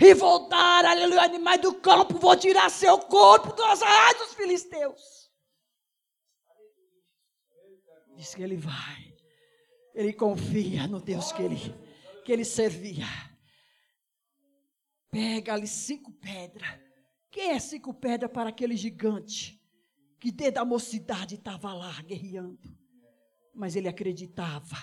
E 0.00 0.14
vou 0.14 0.48
dar, 0.48 0.84
aleluia, 0.84 1.22
animais 1.22 1.60
do 1.60 1.74
campo. 1.74 2.18
Vou 2.18 2.34
tirar 2.36 2.68
seu 2.70 2.98
corpo 2.98 3.52
dos 3.52 3.82
arraiais 3.82 4.18
dos 4.18 4.34
filisteus. 4.34 5.30
Diz 8.16 8.34
que 8.34 8.42
ele 8.42 8.56
vai. 8.56 9.14
Ele 9.94 10.12
confia 10.12 10.88
no 10.88 11.00
Deus 11.00 11.30
que 11.30 11.42
ele, 11.42 11.74
que 12.24 12.32
ele 12.32 12.44
servia. 12.44 13.06
Pega 15.10 15.54
ali 15.54 15.68
cinco 15.68 16.12
pedras 16.12 16.89
quem 17.30 17.50
é 17.50 17.58
cinco 17.58 17.94
pedras 17.94 18.30
para 18.30 18.50
aquele 18.50 18.76
gigante 18.76 19.60
que 20.18 20.32
desde 20.32 20.58
a 20.58 20.64
mocidade 20.64 21.36
estava 21.36 21.72
lá 21.72 21.92
guerreando? 22.02 22.76
Mas 23.54 23.76
ele 23.76 23.88
acreditava 23.88 24.76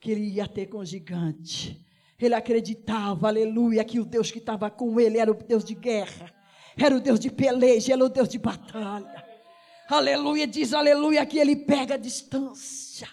que 0.00 0.10
ele 0.10 0.28
ia 0.28 0.46
ter 0.46 0.66
com 0.66 0.78
o 0.78 0.84
gigante. 0.84 1.84
Ele 2.18 2.34
acreditava, 2.34 3.28
aleluia, 3.28 3.84
que 3.84 3.98
o 3.98 4.04
Deus 4.04 4.30
que 4.30 4.38
estava 4.38 4.70
com 4.70 4.98
ele 5.00 5.18
era 5.18 5.30
o 5.30 5.34
Deus 5.34 5.64
de 5.64 5.74
guerra, 5.74 6.32
era 6.76 6.96
o 6.96 7.00
Deus 7.00 7.18
de 7.18 7.30
peleja, 7.30 7.92
era 7.92 8.04
o 8.04 8.08
Deus 8.08 8.28
de 8.28 8.38
batalha. 8.38 9.24
Aleluia, 9.88 10.46
diz 10.46 10.72
aleluia 10.72 11.26
que 11.26 11.38
ele 11.38 11.56
pega 11.56 11.94
a 11.94 11.98
distância. 11.98 13.08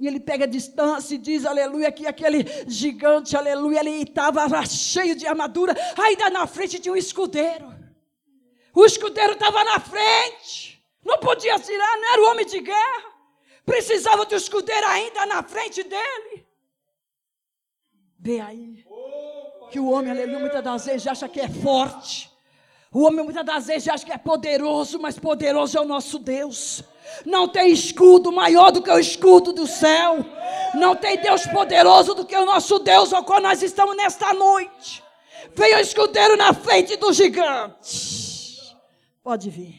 E 0.00 0.06
ele 0.06 0.18
pega 0.18 0.44
a 0.44 0.48
distância 0.48 1.14
e 1.14 1.18
diz, 1.18 1.44
aleluia, 1.44 1.92
que 1.92 2.06
aquele 2.06 2.46
gigante, 2.66 3.36
aleluia, 3.36 3.80
ele 3.80 3.90
estava 4.02 4.64
cheio 4.64 5.14
de 5.14 5.26
armadura. 5.26 5.76
Ainda 5.98 6.30
na 6.30 6.46
frente 6.46 6.78
de 6.78 6.90
um 6.90 6.96
escudeiro. 6.96 7.70
O 8.74 8.86
escudeiro 8.86 9.34
estava 9.34 9.62
na 9.62 9.78
frente. 9.78 10.82
Não 11.04 11.18
podia 11.18 11.58
tirar, 11.58 11.98
não 11.98 12.12
era 12.14 12.22
o 12.22 12.30
homem 12.30 12.46
de 12.46 12.60
guerra. 12.60 13.10
Precisava 13.66 14.24
do 14.24 14.34
escudeiro 14.34 14.86
ainda 14.86 15.26
na 15.26 15.42
frente 15.42 15.82
dele. 15.82 16.46
Vê 18.18 18.40
aí. 18.40 18.86
Que 19.70 19.78
o 19.78 19.90
homem, 19.90 20.10
aleluia, 20.10 20.38
muitas 20.38 20.64
das 20.64 20.86
vezes 20.86 21.06
acha 21.06 21.28
que 21.28 21.40
é 21.40 21.48
forte. 21.48 22.30
O 22.90 23.02
homem 23.02 23.22
muitas 23.22 23.44
das 23.44 23.66
vezes 23.66 23.86
acha 23.86 24.04
que 24.04 24.12
é 24.12 24.18
poderoso, 24.18 24.98
mas 24.98 25.18
poderoso 25.18 25.76
é 25.76 25.80
o 25.82 25.84
nosso 25.84 26.18
Deus. 26.18 26.82
Não 27.24 27.48
tem 27.48 27.70
escudo 27.70 28.32
maior 28.32 28.70
do 28.70 28.82
que 28.82 28.90
o 28.90 28.98
escudo 28.98 29.52
do 29.52 29.66
céu. 29.66 30.24
Não 30.74 30.94
tem 30.96 31.18
Deus 31.18 31.46
poderoso 31.46 32.14
do 32.14 32.24
que 32.24 32.36
o 32.36 32.44
nosso 32.44 32.78
Deus, 32.78 33.12
ao 33.12 33.24
qual 33.24 33.40
nós 33.40 33.62
estamos 33.62 33.96
nesta 33.96 34.32
noite. 34.32 35.02
Vem 35.54 35.74
o 35.74 35.78
escudeiro 35.78 36.36
na 36.36 36.52
frente 36.52 36.96
do 36.96 37.12
gigante. 37.12 38.76
Pode 39.22 39.50
vir. 39.50 39.76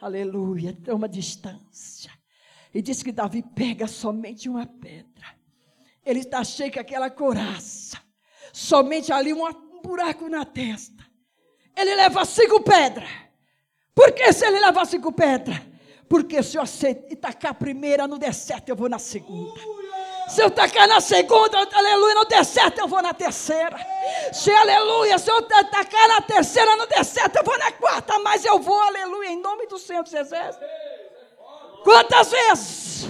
Aleluia. 0.00 0.76
Toma 0.84 1.08
distância. 1.08 2.10
E 2.72 2.82
diz 2.82 3.02
que 3.02 3.12
Davi 3.12 3.42
pega 3.42 3.86
somente 3.86 4.48
uma 4.48 4.66
pedra. 4.66 5.34
Ele 6.04 6.20
está 6.20 6.44
cheio 6.44 6.72
com 6.72 6.80
aquela 6.80 7.10
coraça. 7.10 7.98
Somente 8.52 9.12
ali 9.12 9.32
um 9.32 9.50
buraco 9.82 10.28
na 10.28 10.44
testa. 10.44 11.04
Ele 11.76 11.94
leva 11.94 12.24
cinco 12.24 12.62
pedras. 12.62 13.08
Por 13.94 14.12
que 14.12 14.32
se 14.32 14.46
ele 14.46 14.60
levar 14.60 14.86
cinco 14.86 15.10
pedras? 15.12 15.60
Porque 16.08 16.42
se 16.42 16.56
eu 16.56 16.64
tacar 17.20 17.50
a 17.50 17.54
primeira, 17.54 18.06
não 18.06 18.18
der 18.18 18.32
certo, 18.32 18.68
eu 18.68 18.76
vou 18.76 18.88
na 18.88 18.98
segunda. 18.98 19.60
Se 20.28 20.42
eu 20.42 20.50
tacar 20.50 20.88
na 20.88 21.00
segunda, 21.00 21.58
aleluia, 21.72 22.14
não 22.14 22.24
der 22.24 22.44
certo, 22.44 22.80
eu 22.80 22.88
vou 22.88 23.00
na 23.00 23.14
terceira. 23.14 23.78
Se 24.32 24.50
aleluia, 24.50 25.18
se 25.18 25.30
eu 25.30 25.42
tacar 25.42 26.08
na 26.08 26.20
terceira, 26.20 26.76
não 26.76 26.86
der 26.86 27.04
certo, 27.04 27.36
eu 27.36 27.44
vou 27.44 27.56
na 27.58 27.70
quarta, 27.72 28.18
mas 28.20 28.44
eu 28.44 28.58
vou, 28.58 28.78
aleluia, 28.80 29.30
em 29.30 29.40
nome 29.40 29.66
do 29.66 29.78
Senhor 29.78 30.02
dos 30.02 30.12
Exércitos. 30.12 30.68
Quantas 31.84 32.30
vezes, 32.30 33.08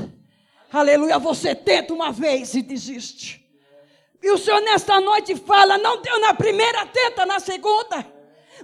aleluia, 0.70 1.18
você 1.18 1.54
tenta 1.54 1.94
uma 1.94 2.12
vez 2.12 2.54
e 2.54 2.60
desiste. 2.60 3.42
E 4.22 4.30
o 4.30 4.36
Senhor 4.36 4.60
nesta 4.60 5.00
noite 5.00 5.34
fala: 5.36 5.78
não 5.78 6.02
deu 6.02 6.20
na 6.20 6.34
primeira, 6.34 6.84
tenta 6.86 7.24
na 7.24 7.40
segunda. 7.40 8.06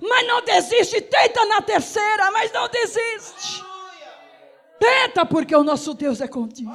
Mas 0.01 0.27
não 0.27 0.43
desiste, 0.43 1.01
tenta 1.03 1.45
na 1.47 1.63
terceira, 1.63 2.31
mas 2.31 2.53
não 2.53 2.69
desiste. 2.69 3.72
Tenta, 4.83 5.25
porque 5.25 5.55
o 5.55 5.63
nosso 5.63 5.95
Deus 5.95 6.21
é 6.21 6.27
contigo. 6.27 6.73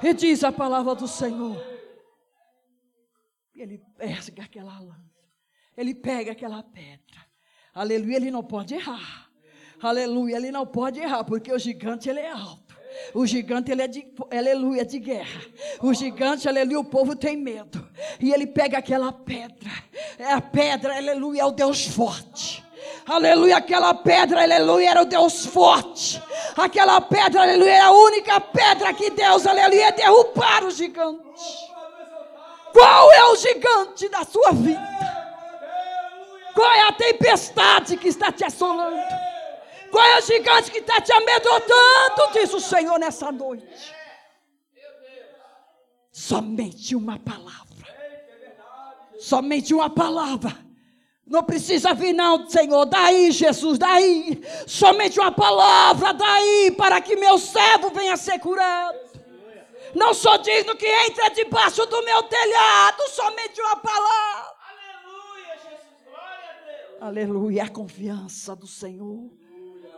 E 0.00 0.14
diz 0.14 0.44
a 0.44 0.52
palavra 0.52 0.94
do 0.94 1.08
Senhor. 1.08 1.60
Ele 3.56 3.78
pega 3.98 4.44
aquela 4.44 4.78
lança. 4.78 5.00
Ele 5.76 5.94
pega 5.94 6.30
aquela 6.30 6.62
pedra. 6.62 7.26
Aleluia, 7.74 8.16
ele 8.16 8.30
não 8.30 8.44
pode 8.44 8.74
errar. 8.74 9.28
Aleluia, 9.80 10.36
ele 10.36 10.52
não 10.52 10.64
pode 10.64 11.00
errar, 11.00 11.24
porque 11.24 11.52
o 11.52 11.58
gigante 11.58 12.08
ele 12.08 12.20
é 12.20 12.30
alto. 12.30 12.72
O 13.14 13.26
gigante, 13.26 13.72
ele 13.72 13.82
é 13.82 13.88
de, 13.88 14.06
aleluia, 14.30 14.84
de 14.84 14.98
guerra. 14.98 15.40
O 15.80 15.92
gigante, 15.92 16.48
aleluia, 16.48 16.78
o 16.78 16.84
povo 16.84 17.16
tem 17.16 17.36
medo. 17.36 17.88
E 18.20 18.30
ele 18.30 18.46
pega 18.46 18.78
aquela 18.78 19.12
pedra. 19.12 19.70
É 20.18 20.32
a 20.32 20.40
pedra, 20.40 20.96
aleluia, 20.96 21.42
é 21.42 21.44
o 21.44 21.50
Deus 21.50 21.86
forte. 21.86 22.62
Aleluia, 23.06 23.56
aquela 23.56 23.94
pedra, 23.94 24.42
aleluia, 24.42 24.90
era 24.90 25.02
o 25.02 25.06
Deus 25.06 25.44
forte. 25.44 26.22
Aquela 26.56 27.00
pedra, 27.00 27.42
aleluia, 27.42 27.72
era 27.72 27.86
a 27.86 27.92
única 27.92 28.40
pedra 28.40 28.94
que 28.94 29.10
Deus, 29.10 29.46
aleluia, 29.46 29.86
ia 29.86 29.92
derrubar 29.92 30.64
o 30.64 30.70
gigante. 30.70 31.72
Qual 32.72 33.12
é 33.12 33.24
o 33.24 33.36
gigante 33.36 34.08
da 34.08 34.24
sua 34.24 34.52
vida? 34.52 34.92
Qual 36.54 36.70
é 36.70 36.88
a 36.88 36.92
tempestade 36.92 37.96
que 37.96 38.08
está 38.08 38.30
te 38.30 38.44
assolando? 38.44 38.96
Qual 39.90 40.04
é 40.04 40.18
o 40.18 40.22
gigante 40.22 40.70
que 40.70 40.78
está 40.78 41.00
te 41.00 41.12
amedrontando? 41.12 42.32
Diz 42.32 42.52
o 42.54 42.60
Senhor 42.60 42.98
nessa 42.98 43.32
noite. 43.32 43.94
Somente 46.10 46.94
uma 46.94 47.18
palavra. 47.18 47.62
Somente 49.18 49.74
uma 49.74 49.90
palavra. 49.90 50.71
Não 51.32 51.42
precisa 51.42 51.94
vir, 51.94 52.12
não, 52.12 52.46
Senhor. 52.46 52.84
Daí, 52.84 53.32
Jesus, 53.32 53.78
daí. 53.78 54.38
Somente 54.66 55.18
uma 55.18 55.32
palavra, 55.32 56.12
daí, 56.12 56.74
para 56.76 57.00
que 57.00 57.16
meu 57.16 57.38
servo 57.38 57.88
venha 57.88 58.18
ser 58.18 58.38
curado. 58.38 58.98
Não 59.94 60.12
sou 60.12 60.36
digno 60.36 60.76
que 60.76 60.86
entre 60.86 61.30
debaixo 61.30 61.86
do 61.86 62.04
meu 62.04 62.22
telhado. 62.24 63.08
Somente 63.08 63.58
uma 63.62 63.76
palavra. 63.76 64.52
Aleluia, 64.60 65.54
Jesus. 65.56 66.04
Glória 66.04 66.50
a 66.50 66.66
Deus. 66.66 67.02
Aleluia, 67.02 67.64
a 67.64 67.68
confiança 67.70 68.54
do 68.54 68.66
Senhor. 68.66 69.30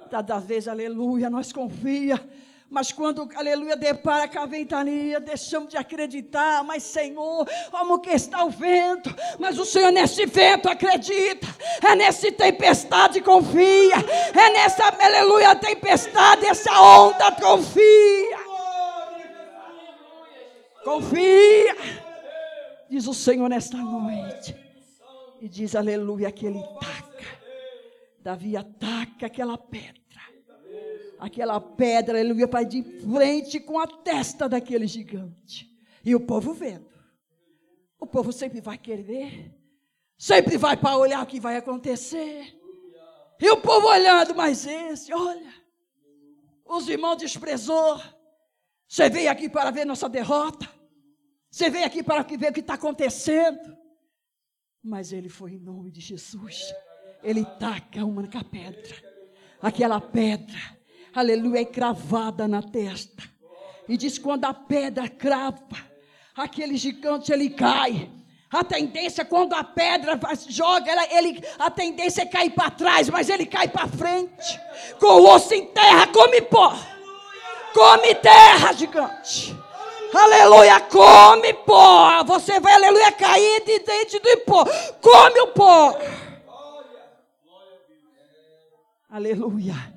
Cada 0.09 0.39
vez, 0.39 0.69
aleluia, 0.69 1.29
nós 1.29 1.53
confia. 1.53 2.15
Mas 2.75 2.91
quando, 2.91 3.29
aleluia, 3.37 3.77
depara 3.77 4.27
com 4.27 4.41
a 4.41 4.47
ventania, 4.47 5.21
deixamos 5.21 5.69
de 5.69 5.77
acreditar. 5.77 6.65
Mas, 6.65 6.83
Senhor, 6.83 7.49
como 7.71 8.01
que 8.01 8.11
está 8.11 8.45
o 8.45 8.51
vento? 8.51 9.15
Mas 9.39 9.61
o 9.61 9.65
Senhor, 9.65 9.93
nesse 9.93 10.27
vento, 10.27 10.69
acredita. 10.69 11.47
É 11.81 11.95
nessa 11.95 12.33
tempestade, 12.33 13.21
confia. 13.21 13.95
É 14.35 14.51
nessa, 14.51 14.89
aleluia, 14.89 15.55
tempestade, 15.55 16.47
essa 16.47 16.73
onda, 16.81 17.31
confia. 17.31 18.39
Confia. 20.83 21.77
Diz 22.91 23.07
o 23.07 23.15
Senhor 23.15 23.49
nesta 23.49 23.77
noite. 23.77 24.57
E 25.41 25.49
diz, 25.49 25.77
aleluia, 25.77 26.33
que 26.33 26.47
Ele 26.47 26.61
taca 26.81 27.15
Davi 28.21 28.57
ataca 28.57 29.27
aquela 29.27 29.57
pedra. 29.57 30.04
Aquela 31.25 31.61
pedra, 31.61 32.19
aleluia, 32.19 32.47
vai 32.47 32.65
de 32.65 32.83
frente 32.83 33.59
com 33.61 33.79
a 33.79 33.87
testa 33.87 34.49
daquele 34.49 34.87
gigante. 34.87 35.71
E 36.05 36.15
o 36.15 36.21
povo 36.21 36.53
vendo. 36.53 36.93
O 37.99 38.07
povo 38.07 38.33
sempre 38.33 38.61
vai 38.61 38.77
querer. 38.77 39.55
Sempre 40.19 40.57
vai 40.57 40.77
para 40.77 40.97
olhar 40.97 41.23
o 41.23 41.27
que 41.27 41.41
vai 41.41 41.57
acontecer. 41.57 42.59
E 43.41 43.51
o 43.51 43.61
povo 43.61 43.87
olhando, 43.87 44.35
mas 44.35 44.67
esse, 44.67 45.13
olha. 45.13 45.55
Os 46.65 46.89
irmãos 46.89 47.17
desprezou. 47.17 48.01
Você 48.87 49.09
veio 49.09 49.31
aqui 49.31 49.49
para 49.49 49.71
ver 49.71 49.85
nossa 49.85 50.09
derrota. 50.09 50.69
Você 51.51 51.71
veio 51.71 51.87
aqui 51.87 52.03
para 52.03 52.23
ver 52.23 52.51
o 52.51 52.53
que 52.53 52.61
está 52.61 52.75
acontecendo. 52.75 53.77
Mas 54.83 55.13
ele 55.13 55.29
foi 55.29 55.53
em 55.53 55.59
nome 55.59 55.91
de 55.91 56.01
Jesus 56.01 56.73
ele 57.25 57.45
taca 57.59 58.05
uma 58.05 58.23
pedra. 58.45 59.15
Aquela 59.61 59.99
pedra, 60.01 60.59
aleluia, 61.15 61.61
é 61.61 61.65
cravada 61.65 62.49
na 62.49 62.63
testa. 62.63 63.23
E 63.89 63.97
diz: 63.97 64.19
quando 64.19 64.45
a 64.45 64.55
pedra 64.55 65.09
crava, 65.09 65.59
aquele 66.37 66.77
gigante 66.77 67.33
ele 67.33 67.51
cai. 67.51 68.11
A 68.51 68.63
tendência, 68.63 69.25
quando 69.25 69.53
a 69.53 69.65
pedra 69.65 70.19
joga, 70.49 70.89
ela, 70.89 71.05
ele, 71.13 71.43
a 71.59 71.71
tendência 71.71 72.23
é 72.23 72.27
cair 72.27 72.51
para 72.51 72.71
trás, 72.71 73.09
mas 73.09 73.29
ele 73.29 73.47
cai 73.47 73.67
para 73.67 73.89
frente. 73.89 74.61
Com 75.01 75.07
o 75.07 75.35
osso 75.35 75.53
em 75.55 75.67
terra, 75.67 76.07
come 76.07 76.41
pó. 76.43 76.73
Come 77.73 78.15
terra, 78.15 78.73
gigante. 78.73 79.57
Aleluia, 80.15 80.79
come 80.83 81.53
pó. 81.53 82.23
Você 82.23 82.61
vai, 82.61 82.75
aleluia, 82.75 83.11
cair 83.11 83.65
de 83.65 83.81
dentro 83.81 84.21
do 84.21 84.39
pó. 84.43 84.65
Come 85.01 85.41
o 85.41 85.49
pó. 85.49 85.99
Aleluia. 89.11 89.94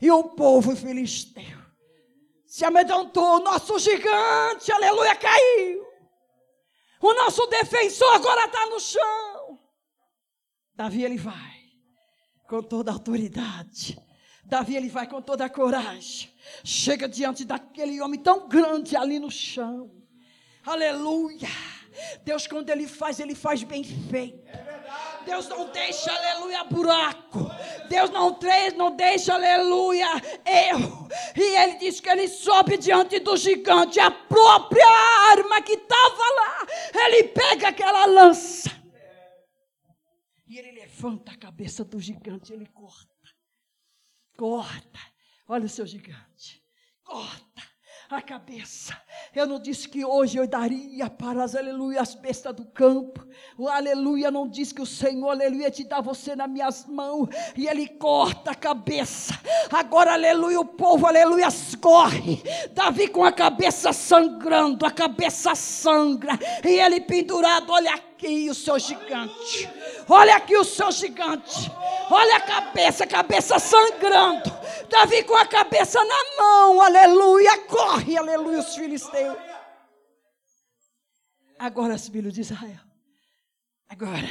E 0.00 0.10
o 0.10 0.24
povo 0.24 0.76
filisteu 0.76 1.66
se 2.46 2.64
amedrontou. 2.64 3.36
O 3.36 3.40
nosso 3.40 3.78
gigante, 3.78 4.72
aleluia, 4.72 5.14
caiu. 5.16 5.84
O 7.00 7.14
nosso 7.14 7.46
defensor 7.46 8.14
agora 8.14 8.46
está 8.46 8.66
no 8.66 8.80
chão. 8.80 9.58
Davi, 10.74 11.04
ele 11.04 11.18
vai 11.18 11.56
com 12.48 12.62
toda 12.62 12.90
a 12.90 12.94
autoridade. 12.94 13.98
Davi, 14.44 14.76
ele 14.76 14.88
vai 14.88 15.06
com 15.06 15.20
toda 15.20 15.44
a 15.44 15.50
coragem. 15.50 16.32
Chega 16.64 17.08
diante 17.08 17.44
daquele 17.44 18.00
homem 18.00 18.20
tão 18.20 18.48
grande 18.48 18.96
ali 18.96 19.18
no 19.18 19.30
chão. 19.30 19.90
Aleluia. 20.64 21.48
Deus, 22.24 22.46
quando 22.46 22.70
Ele 22.70 22.86
faz, 22.86 23.20
Ele 23.20 23.34
faz 23.34 23.62
bem 23.62 23.82
feito. 23.82 24.44
Deus 25.26 25.48
não 25.48 25.70
deixa, 25.72 26.12
aleluia, 26.12 26.64
buraco. 26.64 27.50
Deus 27.88 28.10
não, 28.10 28.38
não 28.76 28.94
deixa, 28.94 29.34
aleluia, 29.34 30.06
erro. 30.44 31.08
E 31.36 31.56
Ele 31.56 31.78
diz 31.78 32.00
que 32.00 32.08
Ele 32.08 32.28
sobe 32.28 32.78
diante 32.78 33.18
do 33.18 33.36
gigante. 33.36 33.98
A 33.98 34.10
própria 34.10 34.86
arma 35.32 35.60
que 35.60 35.72
estava 35.72 36.22
lá, 36.36 36.66
Ele 36.94 37.24
pega 37.24 37.68
aquela 37.68 38.06
lança. 38.06 38.70
E 40.46 40.58
Ele 40.58 40.70
levanta 40.70 41.32
a 41.32 41.36
cabeça 41.36 41.84
do 41.84 41.98
gigante. 41.98 42.52
Ele 42.52 42.66
corta. 42.66 43.14
Corta. 44.38 45.00
Olha 45.48 45.66
o 45.66 45.68
seu 45.68 45.86
gigante. 45.86 46.62
Corta 47.02 47.75
a 48.08 48.22
cabeça. 48.22 48.96
Eu 49.34 49.46
não 49.46 49.58
disse 49.58 49.88
que 49.88 50.04
hoje 50.04 50.38
eu 50.38 50.46
daria 50.46 51.10
para 51.10 51.42
as 51.42 51.54
aleluia 51.54 52.00
as 52.00 52.14
bestas 52.14 52.54
do 52.54 52.64
campo. 52.64 53.26
O 53.58 53.68
aleluia 53.68 54.30
não 54.30 54.48
diz 54.48 54.72
que 54.72 54.80
o 54.80 54.86
Senhor, 54.86 55.30
aleluia, 55.30 55.70
te 55.70 55.82
dá 55.82 56.00
você 56.00 56.36
nas 56.36 56.48
minhas 56.48 56.86
mãos 56.86 57.28
e 57.56 57.66
ele 57.66 57.88
corta 57.88 58.52
a 58.52 58.54
cabeça. 58.54 59.38
Agora, 59.72 60.12
aleluia, 60.12 60.60
o 60.60 60.64
povo, 60.64 61.06
aleluia, 61.06 61.48
corre. 61.80 62.42
Davi 62.72 63.08
com 63.08 63.24
a 63.24 63.32
cabeça 63.32 63.92
sangrando, 63.92 64.86
a 64.86 64.90
cabeça 64.90 65.54
sangra 65.54 66.38
e 66.64 66.80
ele 66.80 67.00
pendurado, 67.00 67.72
olha 67.72 67.92
aqui 67.92 68.48
o 68.48 68.54
seu 68.54 68.78
gigante. 68.78 69.68
Olha 70.08 70.36
aqui 70.36 70.56
o 70.56 70.64
seu 70.64 70.90
gigante. 70.90 71.70
Olha 72.10 72.36
a 72.36 72.40
cabeça, 72.40 73.04
a 73.04 73.06
cabeça 73.06 73.58
sangrando. 73.58 74.55
Davi 74.88 75.22
com 75.24 75.36
a 75.36 75.46
cabeça 75.46 75.98
na 76.04 76.36
mão, 76.38 76.80
aleluia, 76.80 77.58
corre, 77.66 78.16
aleluia, 78.16 78.58
os 78.58 78.74
filisteus. 78.74 79.36
Agora, 81.58 81.94
os 81.94 82.08
filhos 82.08 82.34
de 82.34 82.42
Israel, 82.42 82.80
agora, 83.88 84.28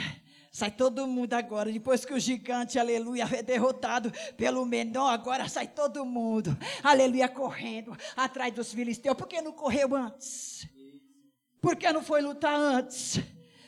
sai 0.52 0.70
todo 0.70 1.08
mundo 1.08 1.34
agora, 1.34 1.72
depois 1.72 2.06
que 2.06 2.14
o 2.14 2.20
gigante, 2.20 2.78
aleluia, 2.78 3.28
é 3.34 3.42
derrotado 3.42 4.12
pelo 4.38 4.66
menor, 4.66 5.10
agora 5.10 5.50
sai 5.50 5.68
todo 5.68 6.06
mundo, 6.06 6.56
aleluia, 6.84 7.28
correndo 7.28 7.98
atrás 8.16 8.54
dos 8.54 8.72
filisteus, 8.72 9.18
por 9.18 9.28
que 9.28 9.42
não 9.42 9.52
correu 9.52 9.96
antes? 9.96 10.68
Por 11.60 11.76
que 11.76 11.92
não 11.92 12.04
foi 12.04 12.22
lutar 12.22 12.54
antes? 12.54 13.20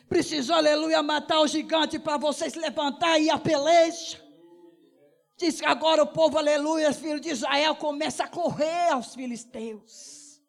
Precisou, 0.08 0.56
aleluia, 0.56 1.02
matar 1.02 1.40
o 1.40 1.48
gigante 1.48 1.98
para 1.98 2.18
vocês 2.18 2.54
levantar 2.54 3.20
e 3.20 3.30
a 3.30 3.40
peleja. 3.40 4.27
Diz 5.38 5.60
que 5.60 5.66
agora 5.68 6.02
o 6.02 6.08
povo, 6.08 6.40
aleluia, 6.40 6.92
filho 6.92 7.20
de 7.20 7.30
Israel, 7.30 7.76
começa 7.76 8.24
a 8.24 8.28
correr 8.28 8.90
aos 8.92 9.14
filisteus. 9.14 10.42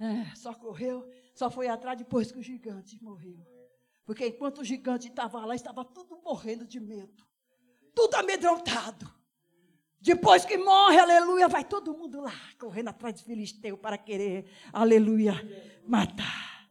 É, 0.00 0.34
só 0.34 0.52
correu, 0.52 1.08
só 1.32 1.48
foi 1.48 1.68
atrás 1.68 1.96
depois 1.96 2.32
que 2.32 2.38
o 2.40 2.42
gigante 2.42 2.98
morreu. 3.00 3.38
Porque 4.04 4.26
enquanto 4.26 4.58
o 4.58 4.64
gigante 4.64 5.06
estava 5.06 5.44
lá, 5.44 5.54
estava 5.54 5.84
tudo 5.84 6.20
morrendo 6.24 6.66
de 6.66 6.80
medo. 6.80 7.24
Tudo 7.94 8.16
amedrontado. 8.16 9.08
Depois 10.00 10.44
que 10.44 10.58
morre, 10.58 10.98
aleluia, 10.98 11.46
vai 11.46 11.64
todo 11.64 11.96
mundo 11.96 12.20
lá, 12.20 12.34
correndo 12.58 12.88
atrás 12.88 13.14
de 13.14 13.22
Filisteu 13.22 13.78
para 13.78 13.96
querer, 13.96 14.46
aleluia, 14.72 15.34
matar. 15.86 16.68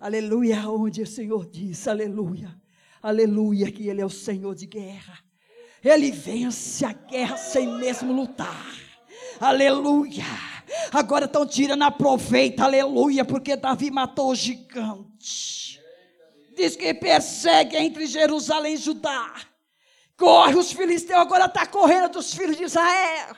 Aleluia, 0.00 0.70
onde 0.70 1.02
o 1.02 1.06
Senhor 1.06 1.44
disse, 1.46 1.90
aleluia, 1.90 2.58
aleluia, 3.02 3.70
que 3.70 3.88
Ele 3.88 4.00
é 4.00 4.06
o 4.06 4.08
Senhor 4.08 4.54
de 4.54 4.66
guerra. 4.66 5.22
Ele 5.84 6.10
vence 6.10 6.84
a 6.84 6.92
guerra 6.92 7.36
sem 7.36 7.66
mesmo 7.66 8.12
lutar. 8.12 8.72
Aleluia. 9.40 10.24
Agora 10.92 11.24
estão 11.24 11.44
tirando 11.44 11.82
a 11.82 11.90
proveito, 11.90 12.60
aleluia, 12.60 13.24
porque 13.24 13.56
Davi 13.56 13.90
matou 13.90 14.30
o 14.30 14.34
gigante. 14.34 15.80
Diz 16.54 16.76
que 16.76 16.94
persegue 16.94 17.76
entre 17.76 18.06
Jerusalém 18.06 18.74
e 18.74 18.78
Judá. 18.78 19.34
Corre 20.16 20.54
os 20.54 20.72
filisteus, 20.72 21.18
agora 21.18 21.46
está 21.46 21.66
correndo 21.66 22.12
dos 22.12 22.32
filhos 22.32 22.56
de 22.56 22.64
Israel. 22.64 23.36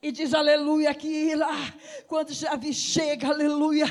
E 0.00 0.12
diz 0.12 0.34
aleluia 0.34 0.94
que 0.94 1.34
lá, 1.34 1.74
quando 2.06 2.38
Davi 2.38 2.72
chega, 2.72 3.28
aleluia, 3.28 3.86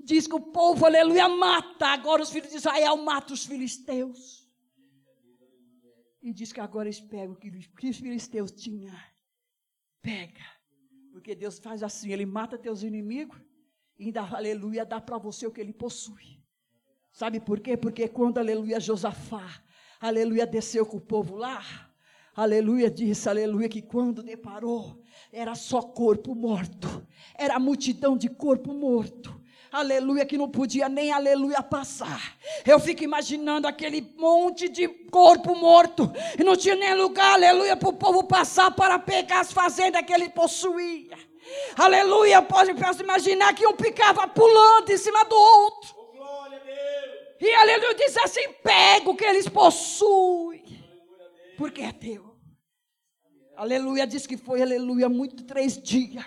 diz 0.00 0.26
que 0.26 0.34
o 0.34 0.40
povo, 0.40 0.86
aleluia, 0.86 1.28
mata. 1.28 1.88
Agora 1.88 2.22
os 2.22 2.30
filhos 2.30 2.50
de 2.50 2.56
Israel 2.56 2.96
matam 2.96 3.34
os 3.34 3.44
filisteus. 3.44 4.37
E 6.20 6.32
diz 6.32 6.52
que 6.52 6.60
agora 6.60 6.88
eles 6.88 7.00
pegam 7.00 7.32
o 7.32 7.36
que 7.36 7.88
os 7.88 7.96
filisteus 7.96 8.50
tinham. 8.50 8.94
Pega. 10.02 10.44
Porque 11.12 11.34
Deus 11.34 11.58
faz 11.58 11.82
assim, 11.82 12.12
Ele 12.12 12.26
mata 12.26 12.58
teus 12.58 12.82
inimigos 12.82 13.38
e 13.98 14.06
ainda, 14.06 14.22
aleluia, 14.22 14.84
dá 14.84 15.00
para 15.00 15.18
você 15.18 15.46
o 15.46 15.50
que 15.50 15.60
Ele 15.60 15.72
possui. 15.72 16.42
Sabe 17.12 17.40
por 17.40 17.60
quê? 17.60 17.76
Porque 17.76 18.08
quando, 18.08 18.38
aleluia, 18.38 18.78
Josafá, 18.78 19.62
aleluia, 20.00 20.46
desceu 20.46 20.86
com 20.86 20.98
o 20.98 21.00
povo 21.00 21.34
lá, 21.34 21.62
aleluia, 22.34 22.90
disse, 22.90 23.28
aleluia, 23.28 23.68
que 23.68 23.82
quando 23.82 24.22
deparou, 24.22 25.02
era 25.32 25.54
só 25.54 25.82
corpo 25.82 26.34
morto, 26.34 27.06
era 27.34 27.58
multidão 27.58 28.16
de 28.16 28.28
corpo 28.28 28.72
morto 28.72 29.37
aleluia, 29.72 30.24
que 30.24 30.38
não 30.38 30.48
podia 30.48 30.88
nem 30.88 31.12
aleluia 31.12 31.62
passar. 31.62 32.36
Eu 32.66 32.78
fico 32.78 33.04
imaginando 33.04 33.66
aquele 33.66 34.00
monte 34.16 34.68
de 34.68 34.88
corpo 34.88 35.54
morto, 35.54 36.10
e 36.38 36.44
não 36.44 36.56
tinha 36.56 36.74
nem 36.74 36.94
lugar, 36.94 37.34
aleluia, 37.34 37.76
para 37.76 37.88
o 37.88 37.92
povo 37.92 38.24
passar 38.24 38.70
para 38.70 38.98
pegar 38.98 39.40
as 39.40 39.52
fazendas 39.52 40.02
que 40.02 40.12
ele 40.12 40.28
possuía. 40.30 41.16
Aleluia, 41.76 42.42
pode 42.42 42.72
imaginar 43.00 43.54
que 43.54 43.66
um 43.66 43.76
ficava 43.76 44.28
pulando 44.28 44.90
em 44.90 44.98
cima 44.98 45.24
do 45.24 45.36
outro. 45.36 45.96
E 47.40 47.54
aleluia 47.54 47.94
diz 47.94 48.16
assim: 48.18 48.52
pega 48.62 49.08
o 49.08 49.16
que 49.16 49.24
eles 49.24 49.48
possuem, 49.48 50.64
porque 51.56 51.82
é 51.82 51.92
teu. 51.92 52.36
Aleluia 53.56 54.06
diz 54.06 54.26
que 54.26 54.36
foi, 54.36 54.62
aleluia, 54.62 55.08
muito 55.08 55.44
três 55.44 55.80
dias 55.80 56.24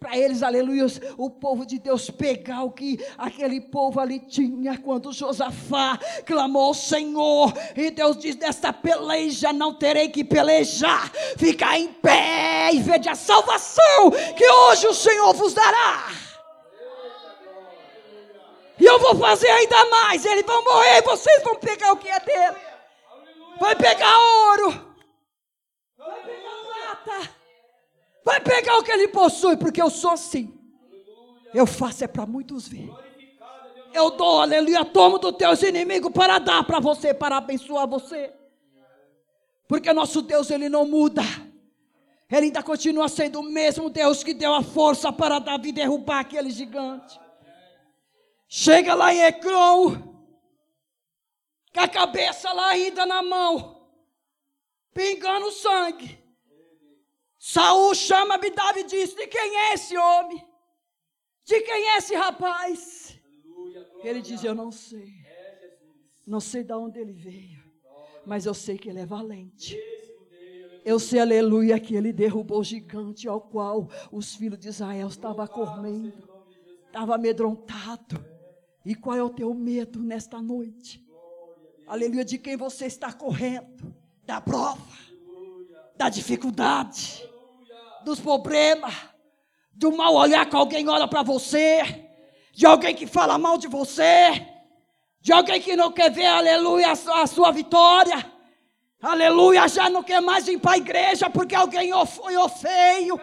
para 0.00 0.16
eles, 0.16 0.42
aleluia, 0.42 0.86
o 1.18 1.28
povo 1.28 1.66
de 1.66 1.78
Deus 1.78 2.08
pegar 2.08 2.62
o 2.62 2.70
que 2.70 2.98
aquele 3.18 3.60
povo 3.60 4.00
ali 4.00 4.18
tinha 4.18 4.78
quando 4.78 5.12
Josafá 5.12 5.98
clamou 6.24 6.68
ao 6.68 6.74
Senhor, 6.74 7.52
e 7.76 7.90
Deus 7.90 8.16
diz: 8.16 8.34
Desta 8.34 8.72
peleja 8.72 9.52
não 9.52 9.74
terei 9.74 10.08
que 10.08 10.24
pelejar, 10.24 11.12
ficar 11.36 11.78
em 11.78 11.88
pé 11.88 12.70
e 12.72 12.80
ver 12.80 13.06
a 13.06 13.14
salvação 13.14 14.10
que 14.34 14.50
hoje 14.50 14.86
o 14.86 14.94
Senhor 14.94 15.34
vos 15.34 15.52
dará. 15.52 16.08
E 18.78 18.84
eu 18.86 18.98
vou 18.98 19.14
fazer 19.16 19.50
ainda 19.50 19.84
mais. 19.90 20.24
Eles 20.24 20.46
vão 20.46 20.64
morrer 20.64 21.00
e 21.00 21.02
vocês 21.02 21.42
vão 21.42 21.56
pegar 21.56 21.92
o 21.92 21.98
que 21.98 22.08
é 22.08 22.18
dele. 22.20 22.56
Vai 23.60 23.76
pegar 23.76 24.18
ouro. 24.18 24.96
Vai 25.98 26.22
pegar 26.22 26.50
prata. 27.04 27.39
Vai 28.24 28.40
pegar 28.40 28.78
o 28.78 28.82
que 28.82 28.90
ele 28.90 29.08
possui, 29.08 29.56
porque 29.56 29.80
eu 29.80 29.90
sou 29.90 30.12
assim. 30.12 30.56
Eu 31.52 31.66
faço 31.66 32.04
é 32.04 32.06
para 32.06 32.26
muitos 32.26 32.68
ver. 32.68 32.90
Eu 33.92 34.10
dou, 34.10 34.40
aleluia, 34.40 34.84
tomo 34.84 35.18
dos 35.18 35.36
teus 35.36 35.62
inimigos 35.62 36.12
para 36.12 36.38
dar 36.38 36.64
para 36.64 36.78
você, 36.78 37.12
para 37.12 37.38
abençoar 37.38 37.88
você. 37.88 38.32
Porque 39.66 39.92
nosso 39.92 40.22
Deus, 40.22 40.50
ele 40.50 40.68
não 40.68 40.86
muda. 40.86 41.22
Ele 42.30 42.46
ainda 42.46 42.62
continua 42.62 43.08
sendo 43.08 43.40
o 43.40 43.42
mesmo 43.42 43.90
Deus 43.90 44.22
que 44.22 44.32
deu 44.32 44.54
a 44.54 44.62
força 44.62 45.12
para 45.12 45.40
Davi 45.40 45.72
derrubar 45.72 46.20
aquele 46.20 46.50
gigante. 46.50 47.18
Chega 48.48 48.94
lá 48.94 49.12
em 49.12 49.22
Ecrom, 49.22 49.96
com 51.72 51.80
a 51.80 51.88
cabeça 51.88 52.52
lá 52.52 52.68
ainda 52.68 53.04
na 53.06 53.22
mão, 53.22 53.88
pingando 54.92 55.50
sangue. 55.50 56.19
Saul 57.42 57.94
chama 57.94 58.34
Abidave 58.34 58.80
e 58.80 58.84
diz: 58.84 59.14
De 59.14 59.26
quem 59.26 59.56
é 59.56 59.72
esse 59.72 59.96
homem? 59.96 60.46
De 61.42 61.58
quem 61.62 61.88
é 61.88 61.96
esse 61.96 62.14
rapaz? 62.14 63.18
Ele 64.04 64.20
diz: 64.20 64.44
Eu 64.44 64.54
não 64.54 64.70
sei. 64.70 65.14
Não 66.26 66.38
sei 66.38 66.62
de 66.62 66.74
onde 66.74 67.00
ele 67.00 67.14
veio. 67.14 67.64
Mas 68.26 68.44
eu 68.44 68.52
sei 68.52 68.76
que 68.76 68.90
ele 68.90 69.00
é 69.00 69.06
valente. 69.06 69.78
Eu 70.84 70.98
sei, 70.98 71.20
aleluia, 71.20 71.80
que 71.80 71.94
ele 71.94 72.12
derrubou 72.12 72.60
o 72.60 72.64
gigante 72.64 73.26
ao 73.26 73.40
qual 73.40 73.88
os 74.12 74.34
filhos 74.34 74.58
de 74.58 74.68
Israel 74.68 75.08
estavam 75.08 75.46
correndo, 75.46 76.28
estavam 76.86 77.14
amedrontados. 77.14 78.20
E 78.84 78.94
qual 78.94 79.16
é 79.16 79.22
o 79.22 79.30
teu 79.30 79.52
medo 79.54 79.98
nesta 80.02 80.40
noite? 80.42 81.02
Aleluia, 81.86 82.24
de 82.24 82.38
quem 82.38 82.56
você 82.56 82.84
está 82.84 83.12
correndo? 83.12 83.94
Da 84.24 84.40
prova, 84.40 84.80
da 85.96 86.08
dificuldade, 86.08 87.29
dos 88.04 88.20
problemas, 88.20 88.94
do 89.72 89.96
mal 89.96 90.14
olhar 90.14 90.46
que 90.46 90.56
alguém 90.56 90.88
olha 90.88 91.08
para 91.08 91.22
você, 91.22 91.82
de 92.52 92.66
alguém 92.66 92.94
que 92.94 93.06
fala 93.06 93.38
mal 93.38 93.56
de 93.56 93.68
você, 93.68 94.46
de 95.20 95.32
alguém 95.32 95.60
que 95.60 95.76
não 95.76 95.92
quer 95.92 96.10
ver, 96.10 96.26
aleluia, 96.26 96.92
a 96.92 97.26
sua, 97.26 97.50
vitória. 97.52 98.24
Aleluia, 99.02 99.66
já 99.66 99.88
não 99.88 100.02
quer 100.02 100.20
mais 100.20 100.46
ir 100.46 100.58
para 100.58 100.72
a 100.72 100.76
igreja 100.76 101.30
porque 101.30 101.54
alguém 101.54 101.90
foi 102.06 102.34
feio. 102.50 103.18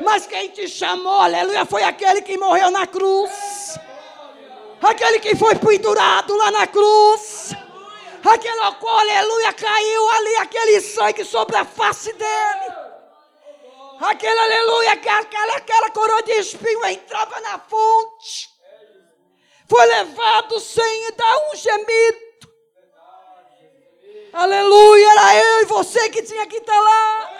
Mas 0.00 0.26
quem 0.26 0.48
te 0.48 0.68
chamou, 0.68 1.20
aleluia, 1.20 1.64
foi 1.64 1.82
aquele 1.82 2.22
que 2.22 2.36
morreu 2.36 2.70
na 2.70 2.86
cruz. 2.86 3.78
Aquele 4.82 5.18
que 5.18 5.34
foi 5.36 5.54
pendurado 5.56 6.36
lá 6.36 6.50
na 6.50 6.66
cruz. 6.66 7.52
Aquele 8.24 8.72
qual, 8.80 8.98
aleluia, 8.98 9.52
caiu 9.52 10.10
ali 10.10 10.36
aquele 10.36 10.80
sangue 10.80 11.24
sobre 11.24 11.56
a 11.56 11.64
face 11.64 12.12
dele. 12.12 12.67
Aquele 14.00 14.38
aleluia, 14.38 14.92
aquela, 14.92 15.56
aquela 15.56 15.90
coroa 15.90 16.22
de 16.22 16.32
espinho 16.32 16.84
entrava 16.86 17.40
na 17.40 17.58
fonte. 17.58 18.48
Foi 19.68 19.84
levado 19.86 20.60
sem 20.60 21.12
dar 21.16 21.36
um 21.50 21.56
gemido. 21.56 22.28
Aleluia, 24.32 25.10
era 25.10 25.34
eu 25.36 25.62
e 25.62 25.64
você 25.64 26.08
que 26.10 26.22
tinha 26.22 26.46
que 26.46 26.58
estar 26.58 26.80
lá. 26.80 27.30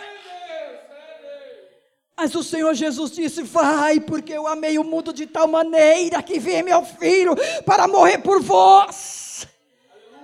Mas 2.17 2.35
o 2.35 2.43
Senhor 2.43 2.75
Jesus 2.75 3.13
disse: 3.13 3.43
Vai, 3.43 4.01
porque 4.01 4.33
eu 4.33 4.49
amei 4.49 4.79
o 4.79 4.85
mundo 4.85 5.13
de 5.13 5.27
tal 5.27 5.47
maneira 5.47 6.21
que 6.23 6.41
vi 6.41 6.61
meu 6.65 6.85
filho 6.85 7.37
para 7.65 7.87
morrer 7.87 8.19
por 8.19 8.43
vós. 8.43 9.47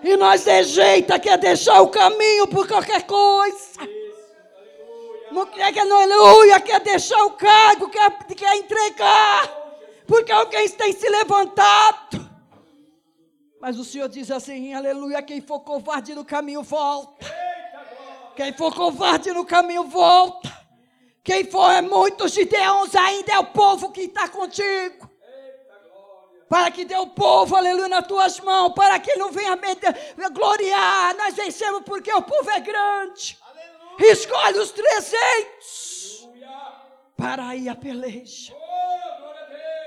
E 0.02 0.16
nós 0.16 0.42
dejeita 0.42 1.18
quer 1.20 1.38
deixar 1.38 1.80
o 1.80 1.88
caminho 1.88 2.48
por 2.48 2.66
qualquer 2.66 3.06
coisa 3.06 3.93
não 5.34 5.46
quer 5.46 5.72
que 5.72 5.80
aleluia, 5.80 6.60
quer 6.60 6.80
deixar 6.80 7.22
o 7.24 7.32
cargo, 7.32 7.88
quer, 7.90 8.10
quer 8.28 8.56
entregar, 8.56 9.48
porque 10.06 10.32
alguém 10.32 10.68
tem 10.70 10.92
se 10.92 11.08
levantado. 11.08 12.30
Mas 13.60 13.78
o 13.78 13.84
Senhor 13.84 14.08
diz 14.08 14.30
assim: 14.30 14.72
aleluia, 14.72 15.20
quem 15.22 15.40
for 15.40 15.60
covarde 15.60 16.14
no 16.14 16.24
caminho, 16.24 16.62
volta. 16.62 17.26
Quem 18.36 18.52
for 18.52 18.74
covarde 18.74 19.32
no 19.32 19.44
caminho, 19.44 19.84
volta. 19.84 20.52
Quem 21.22 21.44
for 21.50 21.70
é 21.70 21.80
muitos 21.80 22.32
de 22.32 22.44
Deus, 22.44 22.94
ainda 22.94 23.32
é 23.32 23.38
o 23.38 23.46
povo 23.46 23.90
que 23.90 24.02
está 24.02 24.28
contigo. 24.28 25.10
Para 26.48 26.70
que 26.70 26.84
dê 26.84 26.96
o 26.96 27.06
povo, 27.06 27.56
aleluia, 27.56 27.88
nas 27.88 28.06
tuas 28.06 28.38
mãos, 28.40 28.74
para 28.74 29.00
que 29.00 29.16
não 29.16 29.32
venha 29.32 29.56
gloriar. 30.30 31.16
Nós 31.16 31.34
vencemos 31.34 31.82
porque 31.84 32.12
o 32.12 32.22
povo 32.22 32.50
é 32.50 32.60
grande. 32.60 33.38
Escolhe 33.98 34.58
os 34.58 34.72
300 34.72 36.28
para 37.16 37.54
ir 37.56 37.68
à 37.68 37.76
peleja. 37.76 38.54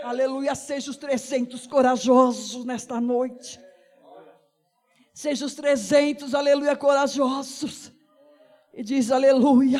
Aleluia, 0.03 0.55
seja 0.55 0.89
os 0.89 0.97
300 0.97 1.67
corajosos 1.67 2.63
nesta 2.63 3.01
noite. 3.01 3.59
Seja 5.13 5.45
os 5.45 5.55
300, 5.55 6.33
aleluia, 6.33 6.75
corajosos. 6.75 7.91
E 8.73 8.83
diz 8.83 9.11
aleluia. 9.11 9.79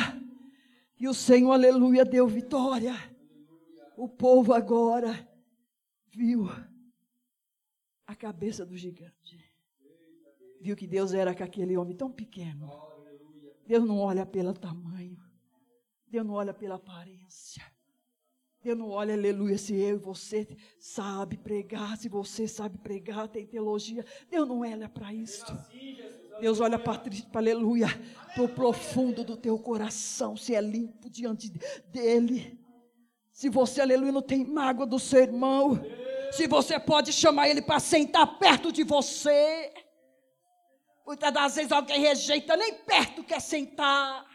E 0.98 1.08
o 1.08 1.14
Senhor, 1.14 1.52
aleluia, 1.52 2.04
deu 2.04 2.26
vitória. 2.26 2.94
O 3.96 4.08
povo 4.08 4.52
agora 4.52 5.28
viu 6.08 6.48
a 8.06 8.14
cabeça 8.16 8.66
do 8.66 8.76
gigante. 8.76 9.38
Viu 10.60 10.76
que 10.76 10.86
Deus 10.86 11.12
era 11.12 11.34
com 11.34 11.44
aquele 11.44 11.76
homem 11.76 11.96
tão 11.96 12.10
pequeno. 12.10 12.68
Deus 13.68 13.84
não 13.84 13.98
olha 13.98 14.24
pelo 14.24 14.54
tamanho. 14.54 15.18
Deus 16.10 16.26
não 16.26 16.32
olha 16.32 16.54
pela 16.54 16.76
aparência. 16.76 17.62
Deus 18.62 18.78
não 18.78 18.88
olha, 18.88 19.12
aleluia, 19.12 19.58
se 19.58 19.74
eu 19.74 19.96
e 19.96 19.98
você 19.98 20.48
sabe 20.80 21.36
pregar, 21.36 21.98
se 21.98 22.08
você 22.08 22.48
sabe 22.48 22.78
pregar, 22.78 23.28
tem 23.28 23.46
teologia. 23.46 24.04
Deus 24.30 24.48
não 24.48 24.60
olha 24.60 24.88
para 24.88 25.12
isso. 25.12 25.44
Deus 26.40 26.60
olha 26.60 26.78
para, 26.78 27.02
aleluia, 27.34 27.88
para 28.34 28.42
o 28.42 28.48
profundo 28.48 29.22
do 29.22 29.36
teu 29.36 29.58
coração, 29.58 30.34
se 30.34 30.54
é 30.54 30.60
limpo 30.62 31.10
diante 31.10 31.52
dele. 31.92 32.58
Se 33.30 33.50
você, 33.50 33.82
aleluia, 33.82 34.12
não 34.12 34.22
tem 34.22 34.46
mágoa 34.46 34.86
do 34.86 34.98
seu 34.98 35.20
irmão. 35.20 35.78
Se 36.32 36.46
você 36.46 36.80
pode 36.80 37.12
chamar 37.12 37.50
ele 37.50 37.60
para 37.60 37.78
sentar 37.80 38.38
perto 38.38 38.72
de 38.72 38.82
você. 38.82 39.72
Muitas 41.08 41.32
das 41.32 41.56
vezes 41.56 41.72
alguém 41.72 42.00
rejeita, 42.00 42.54
nem 42.54 42.74
perto 42.74 43.24
quer 43.24 43.40
sentar. 43.40 44.26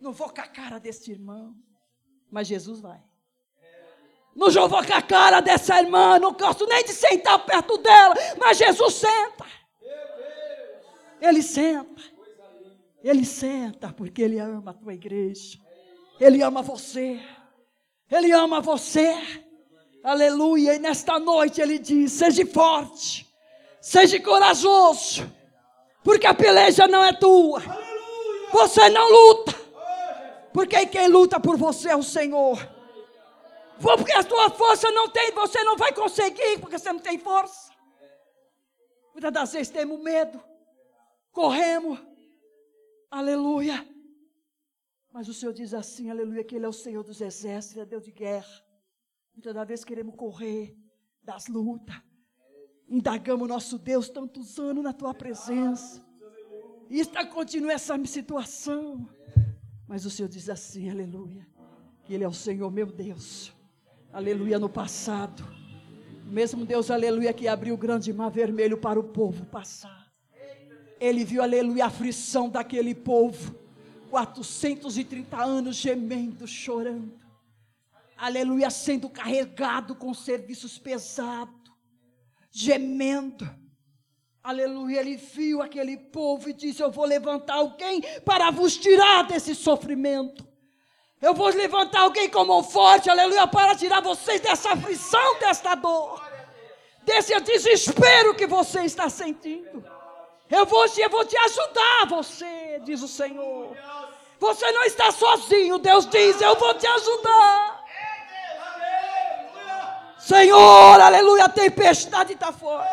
Não 0.00 0.10
vou 0.10 0.28
com 0.28 0.40
a 0.40 0.48
cara 0.48 0.80
desse 0.80 1.12
irmão. 1.12 1.54
Mas 2.28 2.48
Jesus 2.48 2.80
vai. 2.80 3.00
Não 4.34 4.50
vou 4.50 4.84
com 4.84 4.94
a 4.94 5.00
cara 5.00 5.40
dessa 5.40 5.80
irmã. 5.80 6.18
Não 6.18 6.32
gosto 6.32 6.66
nem 6.66 6.82
de 6.82 6.92
sentar 6.92 7.38
perto 7.46 7.78
dela. 7.78 8.16
Mas 8.36 8.58
Jesus 8.58 8.94
senta. 8.94 9.46
Ele 11.20 11.40
senta. 11.40 12.02
Ele 13.00 13.24
senta 13.24 13.92
porque 13.92 14.22
Ele 14.22 14.40
ama 14.40 14.72
a 14.72 14.74
tua 14.74 14.94
igreja. 14.94 15.56
Ele 16.18 16.42
ama 16.42 16.62
você. 16.62 17.22
Ele 18.10 18.32
ama 18.32 18.60
você. 18.60 19.14
Aleluia. 20.02 20.74
E 20.74 20.80
nesta 20.80 21.20
noite 21.20 21.60
Ele 21.60 21.78
diz: 21.78 22.10
seja 22.10 22.44
forte. 22.44 23.24
Seja 23.80 24.20
corajoso. 24.20 25.37
Porque 26.08 26.26
a 26.26 26.32
peleja 26.32 26.88
não 26.88 27.04
é 27.04 27.12
tua. 27.12 27.60
Você 28.50 28.88
não 28.88 29.12
luta. 29.12 29.52
Porque 30.54 30.86
quem 30.86 31.06
luta 31.06 31.38
por 31.38 31.58
você 31.58 31.90
é 31.90 31.96
o 31.96 32.02
Senhor. 32.02 32.58
Porque 33.78 34.12
a 34.12 34.24
tua 34.24 34.48
força 34.48 34.90
não 34.90 35.10
tem, 35.10 35.32
você 35.32 35.62
não 35.62 35.76
vai 35.76 35.92
conseguir, 35.92 36.60
porque 36.60 36.78
você 36.78 36.90
não 36.90 36.98
tem 36.98 37.18
força. 37.18 37.70
Muitas 39.12 39.30
das 39.30 39.52
vezes 39.52 39.68
temos 39.68 40.00
medo, 40.00 40.42
corremos, 41.30 41.98
aleluia. 43.10 43.86
Mas 45.12 45.28
o 45.28 45.34
Senhor 45.34 45.52
diz 45.52 45.74
assim, 45.74 46.08
aleluia, 46.08 46.42
que 46.42 46.56
Ele 46.56 46.64
é 46.64 46.68
o 46.70 46.72
Senhor 46.72 47.04
dos 47.04 47.20
exércitos, 47.20 47.76
Ele 47.76 47.82
é 47.82 47.86
Deus 47.86 48.04
de 48.04 48.12
guerra. 48.12 48.64
Muitas 49.34 49.54
das 49.54 49.68
vezes 49.68 49.84
queremos 49.84 50.16
correr 50.16 50.74
das 51.22 51.48
lutas, 51.48 52.00
indagamos 52.88 53.48
nosso 53.48 53.78
Deus 53.78 54.08
tantos 54.08 54.58
anos 54.58 54.82
na 54.82 54.92
tua 54.92 55.12
presença. 55.12 56.02
E 56.88 57.00
está 57.00 57.24
continua 57.26 57.72
essa 57.72 57.94
situação. 58.06 59.08
Mas 59.86 60.04
o 60.04 60.10
Senhor 60.10 60.28
diz 60.28 60.48
assim, 60.48 60.90
aleluia, 60.90 61.46
que 62.04 62.14
Ele 62.14 62.24
é 62.24 62.28
o 62.28 62.32
Senhor 62.32 62.70
meu 62.70 62.86
Deus 62.86 63.52
aleluia, 64.12 64.58
no 64.58 64.68
passado. 64.68 65.44
Mesmo 66.24 66.64
Deus, 66.64 66.90
aleluia, 66.90 67.32
que 67.32 67.48
abriu 67.48 67.74
o 67.74 67.78
grande 67.78 68.12
mar 68.12 68.30
vermelho 68.30 68.76
para 68.76 68.98
o 68.98 69.04
povo 69.04 69.46
passar. 69.46 70.08
Ele 71.00 71.24
viu, 71.24 71.42
aleluia, 71.42 71.84
a 71.84 71.86
aflição 71.86 72.48
daquele 72.48 72.94
povo. 72.94 73.54
430 74.10 75.36
anos 75.36 75.76
gemendo, 75.76 76.46
chorando. 76.46 77.12
Aleluia, 78.16 78.68
sendo 78.70 79.08
carregado 79.08 79.94
com 79.94 80.12
serviços 80.12 80.78
pesados, 80.78 81.54
gemendo. 82.50 83.48
Aleluia, 84.42 85.00
ele 85.00 85.16
viu 85.16 85.60
aquele 85.60 85.96
povo 85.96 86.48
e 86.48 86.52
disse: 86.52 86.82
Eu 86.82 86.90
vou 86.90 87.04
levantar 87.04 87.54
alguém 87.54 88.00
para 88.24 88.50
vos 88.50 88.76
tirar 88.76 89.24
desse 89.24 89.54
sofrimento. 89.54 90.46
Eu 91.20 91.34
vou 91.34 91.48
levantar 91.48 92.02
alguém 92.02 92.30
com 92.30 92.44
mão 92.44 92.62
forte, 92.62 93.10
aleluia, 93.10 93.46
para 93.46 93.74
tirar 93.74 94.00
vocês 94.00 94.40
dessa 94.40 94.72
aflição, 94.72 95.38
desta 95.40 95.74
dor, 95.74 96.22
desse 97.02 97.38
desespero 97.40 98.36
que 98.36 98.46
você 98.46 98.82
está 98.82 99.08
sentindo. 99.10 99.84
Eu 100.48 100.64
vou, 100.64 100.86
eu 100.96 101.10
vou 101.10 101.24
te 101.24 101.36
ajudar, 101.36 102.06
você, 102.08 102.80
diz 102.84 103.02
o 103.02 103.08
Senhor. 103.08 103.76
Você 104.38 104.70
não 104.70 104.84
está 104.84 105.10
sozinho, 105.10 105.78
Deus 105.78 106.06
diz, 106.06 106.40
eu 106.40 106.54
vou 106.54 106.72
te 106.74 106.86
ajudar. 106.86 107.77
Senhor, 110.28 111.00
aleluia, 111.00 111.46
a 111.46 111.48
tempestade 111.48 112.34
está 112.34 112.52
forte. 112.52 112.92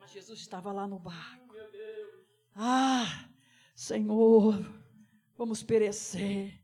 Mas 0.00 0.10
Jesus 0.10 0.40
estava 0.40 0.72
lá 0.72 0.88
no 0.88 0.98
barco. 0.98 1.54
Ah, 2.56 3.26
Senhor. 3.72 4.58
Vamos 5.38 5.62
perecer. 5.62 6.60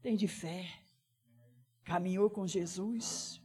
Tem 0.00 0.14
de 0.14 0.28
fé. 0.28 0.70
Caminhou 1.82 2.30
com 2.30 2.46
Jesus. 2.46 3.42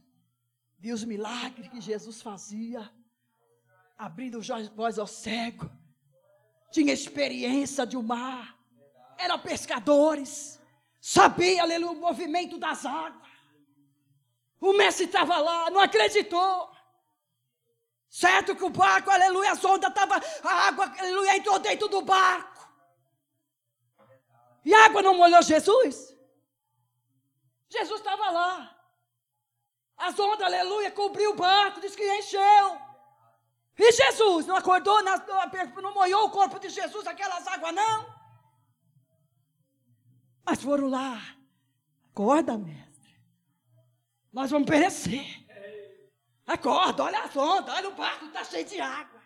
Viu 0.78 0.94
os 0.94 1.02
milagres 1.02 1.66
que 1.66 1.80
Jesus 1.80 2.22
fazia. 2.22 2.88
Abrindo 3.98 4.38
os 4.38 4.48
olhos 4.50 5.00
ao 5.00 5.08
cego. 5.08 5.68
Tinha 6.70 6.92
experiência 6.92 7.84
de 7.84 7.96
um 7.96 8.04
mar. 8.04 8.56
Eram 9.18 9.40
pescadores. 9.40 10.60
Sabia, 11.00 11.62
aleluia, 11.62 11.90
o 11.90 12.00
movimento 12.00 12.56
das 12.56 12.86
águas. 12.86 13.33
O 14.64 14.72
mestre 14.72 15.04
estava 15.04 15.36
lá, 15.36 15.68
não 15.68 15.78
acreditou. 15.78 16.74
Certo 18.08 18.56
que 18.56 18.64
o 18.64 18.70
barco, 18.70 19.10
aleluia, 19.10 19.52
a 19.52 19.68
onda 19.68 19.88
estava, 19.88 20.14
a 20.42 20.52
água, 20.68 20.90
aleluia, 20.98 21.36
entrou 21.36 21.58
dentro 21.58 21.86
do 21.86 22.00
barco. 22.00 22.66
E 24.64 24.72
a 24.72 24.86
água 24.86 25.02
não 25.02 25.16
molhou 25.16 25.42
Jesus? 25.42 26.16
Jesus 27.68 28.00
estava 28.00 28.30
lá. 28.30 28.74
As 29.98 30.18
ondas, 30.18 30.46
aleluia, 30.46 30.90
cobriu 30.92 31.32
o 31.32 31.36
barco, 31.36 31.82
disse 31.82 31.98
que 31.98 32.18
encheu. 32.20 32.80
E 33.76 33.92
Jesus 33.92 34.46
não 34.46 34.56
acordou, 34.56 35.02
não 35.02 35.92
molhou 35.92 36.24
o 36.24 36.30
corpo 36.30 36.58
de 36.58 36.70
Jesus 36.70 37.06
aquelas 37.06 37.46
águas, 37.46 37.74
não. 37.74 38.14
Mas 40.42 40.62
foram 40.62 40.88
lá. 40.88 41.20
Acorda, 42.10 42.56
mestre. 42.56 42.83
Nós 44.34 44.50
vamos 44.50 44.68
perecer. 44.68 45.24
Acorda, 46.44 47.04
olha 47.04 47.22
as 47.22 47.36
ondas, 47.36 47.72
olha 47.72 47.88
o 47.88 47.94
barco, 47.94 48.26
está 48.26 48.42
cheio 48.44 48.64
de 48.66 48.80
água. 48.80 49.22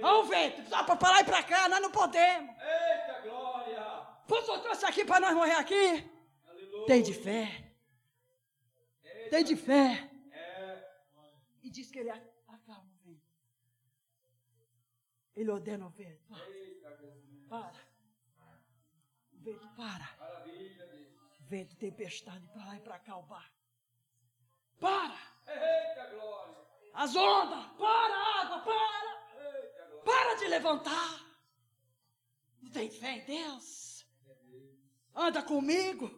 Olha 0.00 0.18
o 0.18 0.24
vento, 0.24 0.68
só 0.68 0.84
para 0.84 1.10
lá 1.10 1.20
e 1.20 1.24
para 1.24 1.42
cá, 1.42 1.68
nós 1.68 1.82
não 1.82 1.90
podemos. 1.90 2.54
Eita 2.56 3.20
glória! 3.22 4.08
Você 4.26 4.58
trouxe 4.60 4.86
aqui 4.86 5.04
para 5.04 5.18
nós 5.18 5.34
morrer 5.34 5.56
aqui? 5.56 6.08
Aleluia. 6.46 6.86
Tem 6.86 7.02
de 7.02 7.12
fé. 7.12 7.74
Eita. 9.04 9.30
Tem 9.30 9.44
de 9.44 9.56
fé. 9.56 10.08
É. 10.30 10.92
E 11.60 11.70
diz 11.70 11.90
que 11.90 11.98
ele 11.98 12.10
acalma 12.10 12.88
o 12.88 13.04
vento. 13.04 13.20
Ele 15.34 15.50
ordena 15.50 15.86
o 15.86 15.90
vento. 15.90 16.32
Para. 17.48 17.84
O 19.32 19.38
vento 19.40 19.68
para. 19.76 20.08
Vento, 21.52 21.76
tempestade 21.76 22.48
para 22.48 22.64
lá 22.64 22.76
e 22.76 22.80
para 22.80 22.98
cá 22.98 23.14
o 23.18 23.24
barco. 23.24 23.52
Para! 24.80 25.18
Eita 25.46 26.06
glória! 26.14 26.56
As 26.94 27.14
ondas! 27.14 27.66
Para 27.76 28.14
a 28.14 28.40
água! 28.40 28.58
Para! 28.60 30.02
Para 30.02 30.34
de 30.36 30.48
levantar. 30.48 31.20
Não 32.62 32.70
tem 32.70 32.90
fé 32.90 33.18
em 33.18 33.24
Deus? 33.26 34.06
Anda 35.14 35.42
comigo. 35.42 36.10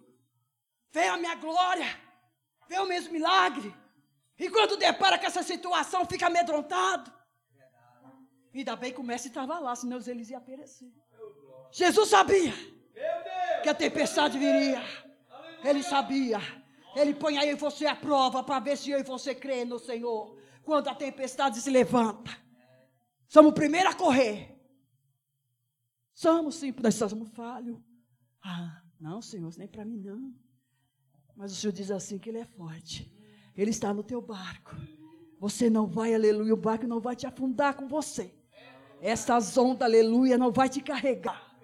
Vê 0.92 1.08
a 1.08 1.16
minha 1.16 1.34
glória. 1.34 2.00
Vê 2.68 2.78
o 2.78 2.86
mesmo 2.86 3.12
milagre. 3.12 3.74
E 4.38 4.48
quando 4.48 4.76
depara 4.76 5.18
com 5.18 5.26
essa 5.26 5.42
situação, 5.42 6.06
fica 6.06 6.28
amedrontado. 6.28 7.12
Ainda 8.54 8.76
bem 8.76 8.92
que 8.92 9.00
o 9.00 9.02
mestre 9.02 9.30
estava 9.30 9.58
lá, 9.58 9.74
senão 9.74 9.98
eles 10.06 10.30
iam 10.30 10.40
perecer. 10.40 10.92
Jesus 11.72 12.08
sabia 12.08 12.52
que 13.64 13.68
a 13.68 13.74
tempestade 13.74 14.38
viria. 14.38 15.03
Ele 15.64 15.82
sabia. 15.82 16.38
Ele 16.94 17.14
põe 17.14 17.38
aí 17.38 17.54
você 17.54 17.86
à 17.86 17.96
prova 17.96 18.42
para 18.42 18.60
ver 18.60 18.76
se 18.76 18.90
eu 18.90 19.00
e 19.00 19.02
você 19.02 19.34
crê 19.34 19.64
no 19.64 19.78
Senhor. 19.78 20.38
Quando 20.62 20.88
a 20.88 20.94
tempestade 20.94 21.60
se 21.60 21.70
levanta. 21.70 22.30
Somos 23.26 23.50
o 23.50 23.54
primeiro 23.54 23.88
a 23.88 23.94
correr. 23.94 24.54
Somos 26.12 26.56
sim, 26.56 26.72
nós 26.80 26.94
somos 26.94 27.28
falhos. 27.30 27.78
Ah, 28.42 28.82
não, 29.00 29.20
Senhor, 29.20 29.52
nem 29.58 29.66
para 29.66 29.84
mim 29.84 30.00
não. 30.00 30.32
Mas 31.34 31.50
o 31.50 31.56
Senhor 31.56 31.72
diz 31.72 31.90
assim 31.90 32.18
que 32.18 32.28
Ele 32.28 32.38
é 32.38 32.44
forte. 32.44 33.12
Ele 33.56 33.70
está 33.70 33.92
no 33.92 34.04
teu 34.04 34.20
barco. 34.20 34.76
Você 35.40 35.68
não 35.68 35.86
vai, 35.86 36.14
aleluia, 36.14 36.54
o 36.54 36.56
barco 36.56 36.86
não 36.86 37.00
vai 37.00 37.16
te 37.16 37.26
afundar 37.26 37.74
com 37.74 37.88
você. 37.88 38.32
Estas 39.00 39.56
ondas, 39.58 39.86
aleluia, 39.86 40.38
não 40.38 40.52
vai 40.52 40.68
te 40.68 40.80
carregar. 40.80 41.54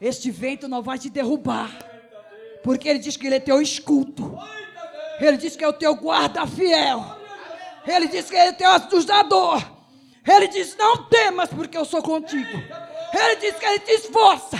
Este 0.00 0.30
vento 0.30 0.66
não 0.66 0.82
vai 0.82 0.98
te 0.98 1.08
derrubar. 1.08 1.70
Porque 2.62 2.88
Ele 2.88 2.98
diz 2.98 3.16
que 3.16 3.26
Ele 3.26 3.36
é 3.36 3.40
teu 3.40 3.60
escudo. 3.60 4.38
Ele 5.20 5.36
diz 5.36 5.56
que 5.56 5.64
é 5.64 5.68
o 5.68 5.72
teu 5.72 5.94
guarda 5.94 6.46
fiel. 6.46 7.04
Ele 7.86 8.08
diz 8.08 8.30
que 8.30 8.36
é 8.36 8.50
o 8.50 8.54
teu 8.54 8.70
ajudador. 8.70 9.62
Ele 10.26 10.48
diz: 10.48 10.76
Não 10.76 11.04
temas, 11.04 11.50
porque 11.50 11.76
eu 11.76 11.84
sou 11.84 12.02
contigo. 12.02 12.62
Ele 13.12 13.36
diz 13.36 13.54
que 13.56 13.66
ele 13.66 13.78
te 13.80 13.92
esforça. 13.92 14.56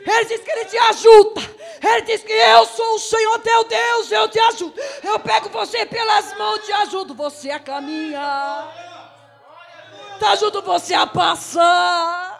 Ele 0.00 0.24
diz 0.24 0.40
que 0.40 0.50
ele 0.50 0.64
te 0.64 0.78
ajuda. 0.78 1.40
Ele 1.82 2.02
diz 2.02 2.22
que 2.22 2.32
eu 2.32 2.66
sou 2.66 2.94
o 2.94 2.98
Senhor 2.98 3.38
teu 3.40 3.64
Deus, 3.64 4.10
eu 4.10 4.28
te 4.28 4.38
ajudo. 4.38 4.74
Eu 5.02 5.18
pego 5.20 5.48
você 5.48 5.86
pelas 5.86 6.36
mãos, 6.36 6.64
te 6.64 6.72
ajudo 6.72 7.14
você 7.14 7.50
a 7.50 7.58
caminhar. 7.58 8.74
Te 10.18 10.24
ajudo 10.24 10.62
você 10.62 10.94
a 10.94 11.06
passar. 11.06 12.38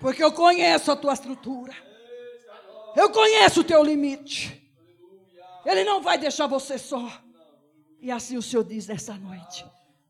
Porque 0.00 0.22
eu 0.22 0.32
conheço 0.32 0.90
a 0.90 0.96
tua 0.96 1.12
estrutura. 1.12 1.89
Eu 2.96 3.10
conheço 3.10 3.60
o 3.60 3.64
teu 3.64 3.82
limite. 3.82 4.60
Ele 5.64 5.84
não 5.84 6.00
vai 6.00 6.18
deixar 6.18 6.46
você 6.46 6.78
só. 6.78 7.10
E 8.00 8.10
assim 8.10 8.36
o 8.36 8.42
Senhor 8.42 8.64
diz 8.64 8.86
nessa 8.86 9.14
noite. 9.14 9.64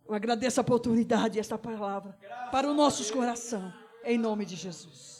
Eu 0.06 0.14
agradeço 0.14 0.60
a 0.60 0.62
oportunidade 0.62 1.38
esta 1.38 1.58
palavra 1.58 2.16
para 2.50 2.68
os 2.68 2.76
nossos 2.76 3.10
corações. 3.10 3.72
Em 4.04 4.18
nome 4.18 4.44
de 4.44 4.56
Jesus. 4.56 5.19